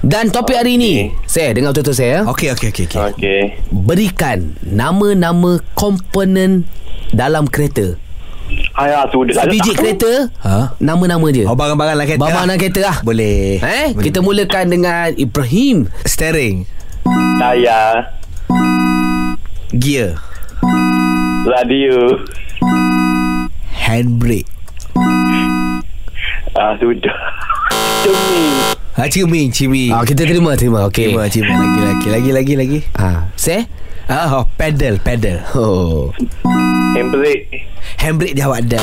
Dan 0.00 0.32
topik 0.32 0.56
hari 0.56 0.80
ni, 0.80 1.12
saya 1.28 1.52
dengar 1.52 1.76
betul-betul 1.76 1.92
saya. 1.94 2.24
ya. 2.24 2.30
Okey, 2.32 2.48
okey, 2.56 2.68
okey. 2.72 2.84
Okay. 2.88 3.04
Okey. 3.12 3.40
Berikan 3.68 4.56
nama-nama 4.64 5.60
komponen 5.76 6.64
dalam 7.12 7.44
kereta. 7.44 8.00
Ayah 8.74 9.06
sudah 9.06 9.46
Sebiji 9.46 9.78
kereta 9.78 10.26
Ha? 10.42 10.74
Nama-nama 10.82 11.22
je 11.30 11.46
Oh 11.46 11.54
barang-barang 11.54 11.94
lah 11.94 12.02
kereta 12.02 12.18
Barang 12.18 12.50
dalam 12.50 12.58
kereta 12.58 12.80
lah 12.82 12.96
Boleh 13.06 13.62
Eh, 13.62 13.94
Boleh. 13.94 14.02
kita 14.02 14.18
mulakan 14.18 14.66
dengan 14.66 15.14
Ibrahim. 15.14 15.86
Steering 16.02 16.66
Saya 17.38 18.10
Gear 19.70 20.18
Radio 21.46 22.18
Handbrake 23.70 24.50
Ah 26.58 26.74
sudah 26.74 27.18
Cumi 28.02 28.42
Ha 29.00 29.08
ciming 29.08 29.48
Ciming 29.48 29.88
Ah, 29.90 30.04
kita 30.04 30.28
terima, 30.28 30.52
terima. 30.52 30.84
Okey. 30.84 31.16
Ciming 31.16 31.32
Ciming 31.32 31.56
Lagi 31.56 31.80
lagi 31.80 32.08
Lagi 32.12 32.30
lagi 32.30 32.54
lagi 32.54 32.78
Ah, 32.92 33.32
se? 33.32 33.64
Ah, 34.04 34.26
oh, 34.36 34.44
pedal, 34.58 34.98
pedal. 34.98 35.38
Oh. 35.54 36.10
Handbrake 36.92 37.46
Handbrake 37.94 38.34
jawab 38.34 38.58
ada. 38.58 38.82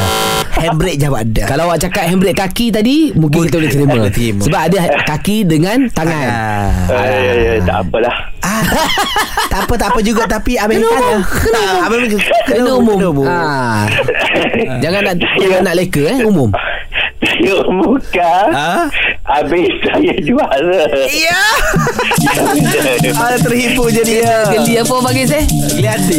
Handbrake 0.64 0.96
jawab 0.96 1.28
ada. 1.28 1.44
Kalau 1.44 1.68
awak 1.68 1.76
cakap 1.78 2.08
handbrake 2.08 2.34
kaki 2.34 2.72
tadi, 2.72 3.12
mungkin 3.12 3.46
kita 3.46 3.60
boleh 3.60 3.68
terima. 3.68 3.98
Terima. 4.08 4.40
Sebab 4.40 4.60
ada 4.64 4.78
kaki 5.12 5.44
dengan 5.44 5.92
tangan. 5.92 6.24
Ah. 6.24 6.88
Ah, 6.88 7.04
ya, 7.04 7.32
ya, 7.36 7.52
tak 7.60 7.84
apalah 7.84 8.16
Ah, 8.40 8.64
tak 9.52 9.60
apa 9.68 9.74
tak 9.76 9.88
apa 9.92 10.00
juga 10.00 10.24
tapi 10.24 10.56
abang 10.56 10.74
Kena 10.74 10.88
kan 10.88 10.96
umum, 10.96 11.12
lah. 11.12 11.22
kena 11.28 11.52
Ah, 11.52 11.60
umum. 11.60 11.84
abang 11.84 12.02
Kena 12.48 12.72
umum. 13.12 13.26
Ah. 13.28 13.82
Jangan 14.80 15.00
nak 15.04 15.14
jangan 15.36 15.60
nak 15.62 15.74
leka 15.76 16.02
eh, 16.08 16.18
umum. 16.24 16.48
Saya 17.42 17.58
muka 17.74 18.34
Ah? 18.54 18.86
Habis 19.26 19.66
saya 19.82 20.14
juara 20.22 20.86
Ya. 21.10 21.42
Ada 23.26 23.36
terhipu 23.42 23.90
jadi 23.90 24.22
ya. 24.22 24.36
Geli 24.54 24.78
apa 24.78 24.94
panggil 25.02 25.26
saya? 25.26 25.42
Geli 25.74 25.88
hati. 25.90 26.14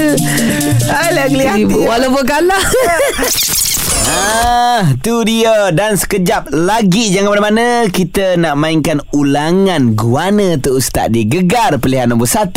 Alah 1.04 1.26
geli 1.28 1.44
hati. 1.44 1.76
Walaupun 1.84 2.24
kalah. 2.24 2.64
Ah, 4.08 4.96
tu 5.04 5.20
dia 5.28 5.68
dan 5.76 5.98
sekejap 5.98 6.48
lagi 6.54 7.12
jangan 7.12 7.36
mana-mana 7.36 7.84
kita 7.92 8.40
nak 8.40 8.56
mainkan 8.56 9.04
ulangan 9.12 9.92
guana 9.92 10.56
tu 10.56 10.80
ustaz 10.80 11.12
di 11.12 11.28
Gegar 11.28 11.76
pilihan 11.76 12.08
nombor 12.08 12.24
1 12.24 12.56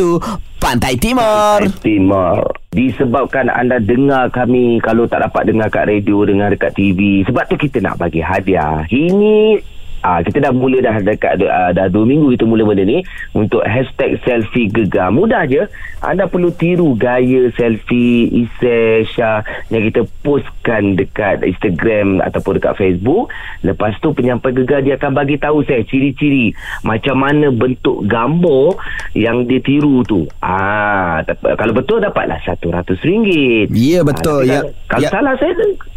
Pantai 0.63 0.95
Timur. 0.95 1.67
Timur. 1.83 2.47
Disebabkan 2.71 3.51
anda 3.51 3.83
dengar 3.83 4.31
kami 4.31 4.79
kalau 4.79 5.03
tak 5.11 5.27
dapat 5.27 5.51
dengar 5.51 5.67
kat 5.67 5.91
radio, 5.91 6.23
dengar 6.23 6.55
dekat 6.55 6.71
TV. 6.71 7.27
Sebab 7.27 7.43
tu 7.51 7.59
kita 7.59 7.83
nak 7.83 7.99
bagi 7.99 8.23
hadiah. 8.23 8.87
Ini 8.87 9.59
Ah, 10.03 10.19
kita 10.19 10.43
dah 10.43 10.51
mula 10.51 10.83
dah 10.83 10.99
dekat 10.99 11.39
uh, 11.39 11.71
dah 11.71 11.87
dua 11.87 12.03
minggu 12.03 12.35
kita 12.35 12.43
mula 12.43 12.67
benda 12.67 12.83
ni 12.83 12.99
untuk 13.31 13.63
hashtag 13.63 14.19
selfie 14.27 14.67
gegar. 14.67 15.07
Mudah 15.15 15.47
je. 15.47 15.63
Anda 16.03 16.27
perlu 16.27 16.51
tiru 16.51 16.99
gaya 16.99 17.47
selfie 17.55 18.27
Isai 18.27 19.07
Syah 19.07 19.39
yang 19.71 19.87
kita 19.87 20.03
postkan 20.19 20.99
dekat 20.99 21.47
Instagram 21.47 22.19
ataupun 22.19 22.59
dekat 22.59 22.75
Facebook. 22.75 23.31
Lepas 23.63 23.95
tu 24.03 24.11
penyampai 24.11 24.51
gegar 24.51 24.83
dia 24.83 24.99
akan 24.99 25.15
bagi 25.15 25.39
tahu 25.39 25.63
saya 25.63 25.79
ciri-ciri 25.87 26.51
macam 26.83 27.23
mana 27.23 27.47
bentuk 27.55 28.03
gambar 28.03 28.75
yang 29.15 29.47
dia 29.47 29.63
tiru 29.63 30.03
tu. 30.03 30.27
Ah, 30.43 31.23
kalau 31.55 31.71
betul 31.71 32.03
dapatlah 32.03 32.43
RM100. 32.43 33.71
Ya, 33.71 34.03
betul. 34.03 34.43
Ah, 34.43 34.51
Ya, 34.53 34.59
kalau 34.91 35.07
ya. 35.07 35.09
salah 35.09 35.33
saya 35.39 35.53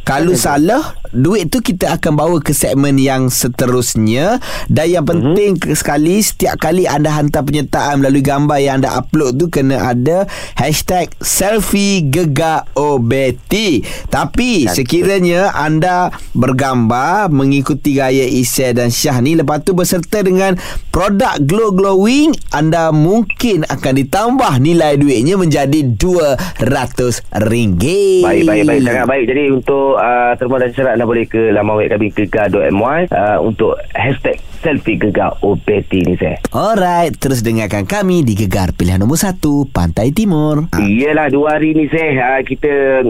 Kalau 0.06 0.32
salah 0.38 0.84
Duit 1.10 1.50
tu 1.50 1.58
kita 1.58 1.98
akan 1.98 2.12
bawa 2.14 2.38
ke 2.38 2.54
segmen 2.54 2.94
yang 2.94 3.26
seterusnya 3.26 3.95
Dan 4.68 4.86
yang 4.86 5.06
penting 5.08 5.56
mm-hmm. 5.56 5.76
sekali 5.76 6.20
Setiap 6.20 6.60
kali 6.60 6.84
anda 6.84 7.12
hantar 7.16 7.42
penyertaan 7.42 8.04
Melalui 8.04 8.22
gambar 8.22 8.58
yang 8.60 8.74
anda 8.80 8.92
upload 8.94 9.40
tu 9.40 9.46
Kena 9.48 9.92
ada 9.92 10.28
Hashtag 10.54 11.10
Selfie 11.18 12.06
Gegar 12.06 12.68
OBT 12.76 13.82
Tapi 14.12 14.68
sekiranya 14.68 15.56
anda 15.56 16.12
bergambar 16.36 17.32
Mengikuti 17.32 17.96
gaya 17.96 18.28
Isai 18.28 18.76
dan 18.76 18.92
Syah 18.92 19.18
ni 19.24 19.34
Lepas 19.34 19.64
tu 19.64 19.72
berserta 19.72 20.20
dengan 20.20 20.54
Produk 20.92 21.40
Glow 21.42 21.72
Glowing 21.72 22.36
Anda 22.52 22.92
mungkin 22.92 23.64
akan 23.64 23.92
ditambah 23.96 24.52
nilai 24.60 25.00
duitnya 25.00 25.36
menjadi 25.40 25.86
RM200 25.96 27.32
Baik, 28.24 28.42
baik, 28.48 28.62
baik. 28.66 28.80
Sangat 28.82 29.06
baik. 29.06 29.24
Jadi 29.28 29.42
untuk 29.52 29.96
uh, 29.96 30.32
terma 30.36 30.56
dan 30.60 30.70
syarat 30.72 30.92
anda 30.98 31.06
boleh 31.06 31.24
ke 31.28 31.52
laman 31.52 31.74
web 31.78 31.88
kami 31.92 32.08
gegar.my 32.12 33.00
uh, 33.12 33.38
untuk 33.40 33.78
hashtag 33.94 34.40
selfie 34.64 34.98
gegar 34.98 35.38
OPT 35.44 36.02
ni 36.02 36.14
saya. 36.18 36.40
Alright, 36.50 37.14
terus 37.22 37.44
dengarkan 37.44 37.86
kami 37.86 38.26
di 38.26 38.34
Gegar 38.34 38.74
Pilihan 38.74 38.98
Nombor 38.98 39.20
1 39.20 39.38
Pantai 39.70 40.10
Timur. 40.10 40.66
Ah. 40.74 40.82
Iyalah 40.82 41.30
dua 41.30 41.60
hari 41.60 41.76
ni 41.76 41.86
saya 41.86 42.38
uh, 42.38 42.42
kita 42.42 43.04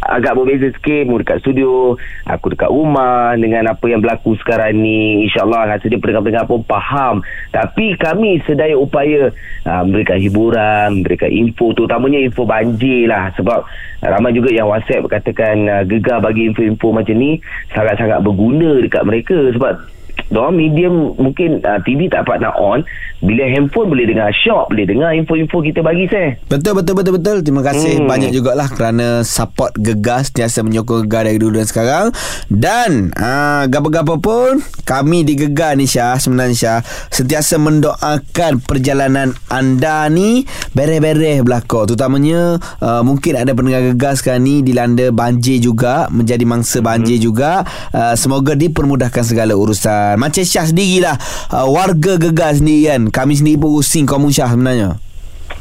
agak 0.00 0.32
berbeza 0.36 0.72
sikit. 0.72 1.04
Mu 1.06 1.20
dekat 1.20 1.44
studio 1.44 1.94
aku 2.24 2.52
dekat 2.56 2.72
rumah 2.72 3.36
dengan 3.36 3.68
apa 3.70 3.84
yang 3.86 4.00
berlaku 4.00 4.34
sekarang 4.40 4.80
ni. 4.80 5.28
Insyaallah 5.28 5.76
rasa 5.76 5.84
dia 5.86 6.00
pendengar-pendengar 6.00 6.48
pun 6.48 6.64
faham. 6.64 7.20
Tapi 7.52 7.94
kami 8.00 8.40
sedaya 8.48 8.74
upaya 8.74 9.30
uh, 9.68 9.82
memberikan 9.84 10.18
hiburan 10.18 11.00
memberikan 11.00 11.30
info. 11.30 11.76
Terutamanya 11.76 12.20
info 12.20 12.48
banjir 12.48 13.08
lah. 13.08 13.30
Sebab 13.36 13.60
ramai 14.00 14.32
juga 14.32 14.50
yang 14.50 14.72
whatsapp 14.72 15.04
katakan 15.04 15.68
uh, 15.68 15.82
gegar 15.84 16.24
bagi 16.24 16.48
info-info 16.48 16.96
macam 16.96 17.16
ni 17.16 17.38
sangat-sangat 17.76 18.24
berguna 18.24 18.80
dekat 18.80 19.04
mereka. 19.04 19.36
Sebab 19.52 19.99
Diorang 20.30 20.54
medium 20.54 21.18
mungkin 21.18 21.58
uh, 21.66 21.82
TV 21.82 22.06
tak 22.06 22.22
dapat 22.22 22.46
nak 22.46 22.54
on 22.54 22.86
Bila 23.18 23.44
handphone 23.50 23.90
boleh 23.90 24.06
dengar 24.06 24.30
shop 24.30 24.70
Boleh 24.70 24.86
dengar 24.86 25.10
info-info 25.18 25.58
kita 25.58 25.82
bagi 25.82 26.06
saya 26.06 26.38
Betul 26.46 26.78
betul 26.78 26.94
betul 26.94 27.18
betul. 27.18 27.36
Terima 27.42 27.66
kasih 27.66 27.98
hmm. 27.98 28.06
Banyak 28.06 28.30
jugalah 28.30 28.70
kerana 28.70 29.26
support 29.26 29.74
Gegar 29.74 30.22
sentiasa 30.22 30.62
menyokong 30.62 31.08
Gegar 31.08 31.26
dari 31.26 31.40
dulu 31.40 31.58
dan 31.58 31.66
sekarang. 31.66 32.06
Dan 32.46 33.10
aa, 33.18 33.66
gapa-gapa 33.66 34.20
pun 34.20 34.62
kami 34.86 35.26
di 35.26 35.34
Gegar 35.34 35.74
ni 35.74 35.90
Syah 35.90 36.20
sebenarnya 36.20 36.56
Syah 36.56 36.80
sentiasa 37.10 37.58
mendoakan 37.58 38.62
perjalanan 38.62 39.34
anda 39.50 40.06
ni 40.12 40.46
beres-beres 40.76 41.42
belaka. 41.42 41.88
Terutamanya 41.88 42.60
aa, 42.78 43.02
mungkin 43.02 43.34
ada 43.40 43.50
pendengar 43.56 43.82
Gegar 43.92 44.14
sekarang 44.14 44.46
ni 44.46 44.54
dilanda 44.62 45.10
banjir 45.10 45.58
juga 45.58 46.06
menjadi 46.12 46.44
mangsa 46.46 46.78
banjir 46.84 47.18
hmm. 47.18 47.24
juga. 47.24 47.66
Aa, 47.90 48.14
semoga 48.14 48.54
dipermudahkan 48.54 49.24
segala 49.24 49.56
urusan. 49.56 50.19
Macam 50.20 50.44
Syah 50.44 50.68
sendirilah. 50.68 51.16
Aa, 51.48 51.64
warga 51.64 52.20
Gegar 52.20 52.52
sendiri 52.52 52.92
kan. 52.92 53.02
Kami 53.08 53.32
sendiri 53.40 53.56
pun 53.56 53.80
pusing 53.80 54.04
kamu 54.04 54.28
Syah 54.28 54.52
sebenarnya. 54.52 55.00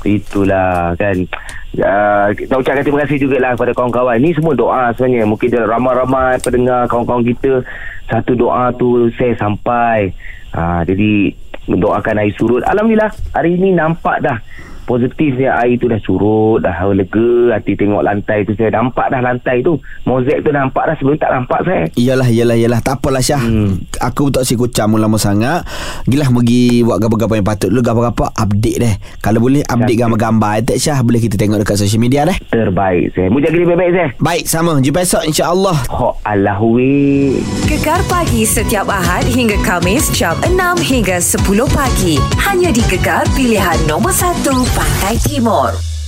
Itulah 0.04 1.00
kan. 1.00 1.18
Uh, 1.70 2.28
Kita 2.34 2.58
ucapkan 2.58 2.82
terima 2.82 3.06
kasih 3.06 3.22
jugalah 3.22 3.54
Kepada 3.56 3.72
kawan-kawan. 3.78 4.18
Ni 4.20 4.36
semua 4.36 4.58
doa 4.58 4.92
sebenarnya. 4.96 5.24
Mungkin 5.30 5.48
dia 5.54 5.64
ramai-ramai 5.64 6.42
Pendengar 6.42 6.90
kawan-kawan 6.90 7.22
kita 7.22 7.62
Satu 8.10 8.34
doa 8.34 8.74
tu 8.74 9.08
Saya 9.16 9.38
sampai. 9.38 10.12
Uh, 10.52 10.82
Jadi 10.84 11.36
Mendoakan 11.70 12.26
air 12.26 12.34
surut. 12.34 12.66
Alhamdulillah 12.66 13.14
Hari 13.38 13.54
ini 13.54 13.78
nampak 13.78 14.26
dah 14.26 14.42
Positifnya 14.90 15.54
air 15.62 15.78
tu 15.78 15.86
dah 15.86 16.02
surut 16.02 16.66
Dah 16.66 16.74
lega 16.90 17.54
Hati 17.54 17.78
tengok 17.78 18.02
lantai 18.02 18.42
tu 18.42 18.58
Saya 18.58 18.74
nampak 18.74 19.14
dah 19.14 19.22
lantai 19.22 19.62
tu 19.62 19.78
Mozaik 20.10 20.42
tu 20.42 20.50
nampak 20.50 20.90
dah 20.90 20.96
Sebelum 20.98 21.22
tak 21.22 21.30
nampak 21.30 21.62
saya 21.62 21.86
Iyalah, 22.00 22.32
iyalah, 22.32 22.56
iyalah. 22.56 22.80
Tak 22.80 23.04
apalah 23.04 23.20
Syah. 23.20 23.44
Hmm. 23.44 23.84
Aku 24.00 24.32
tak 24.32 24.48
si 24.48 24.56
kucam 24.56 24.96
lama 24.96 25.20
sangat. 25.20 25.68
Gilah 26.08 26.32
pergi 26.32 26.88
buat 26.88 26.98
gambar-gambar 27.04 27.36
yang 27.36 27.48
patut. 27.48 27.70
Lu 27.76 27.84
gambar-gambar 27.84 28.32
update 28.40 28.78
deh. 28.80 28.96
Kalau 29.20 29.44
boleh 29.44 29.62
update 29.68 30.00
Syah. 30.00 30.02
gambar-gambar. 30.08 30.54
Tak 30.64 30.78
Syah 30.80 30.98
boleh 31.04 31.20
kita 31.20 31.36
tengok 31.36 31.60
dekat 31.60 31.76
social 31.76 32.00
media 32.00 32.24
deh. 32.24 32.38
Terbaik 32.50 33.12
saya 33.12 33.28
Mu 33.28 33.44
jaga 33.44 33.52
diri 33.52 33.66
baik-baik 33.68 33.94
saya 33.94 34.08
Baik, 34.24 34.44
sama. 34.48 34.72
Jumpa 34.80 35.04
esok 35.04 35.24
insya-Allah. 35.28 35.78
Ho 35.92 36.16
Allah 36.24 36.58
Gegar 37.68 38.02
pagi 38.08 38.48
setiap 38.48 38.88
Ahad 38.88 39.28
hingga 39.28 39.60
Kamis 39.62 40.08
jam 40.16 40.40
6 40.48 40.56
hingga 40.88 41.20
10 41.20 41.44
pagi. 41.68 42.16
Hanya 42.40 42.72
di 42.72 42.82
Gegar 42.88 43.28
pilihan 43.36 43.76
nombor 43.92 44.16
1 44.16 44.40
Pantai 44.80 45.20
Timur. 45.20 45.99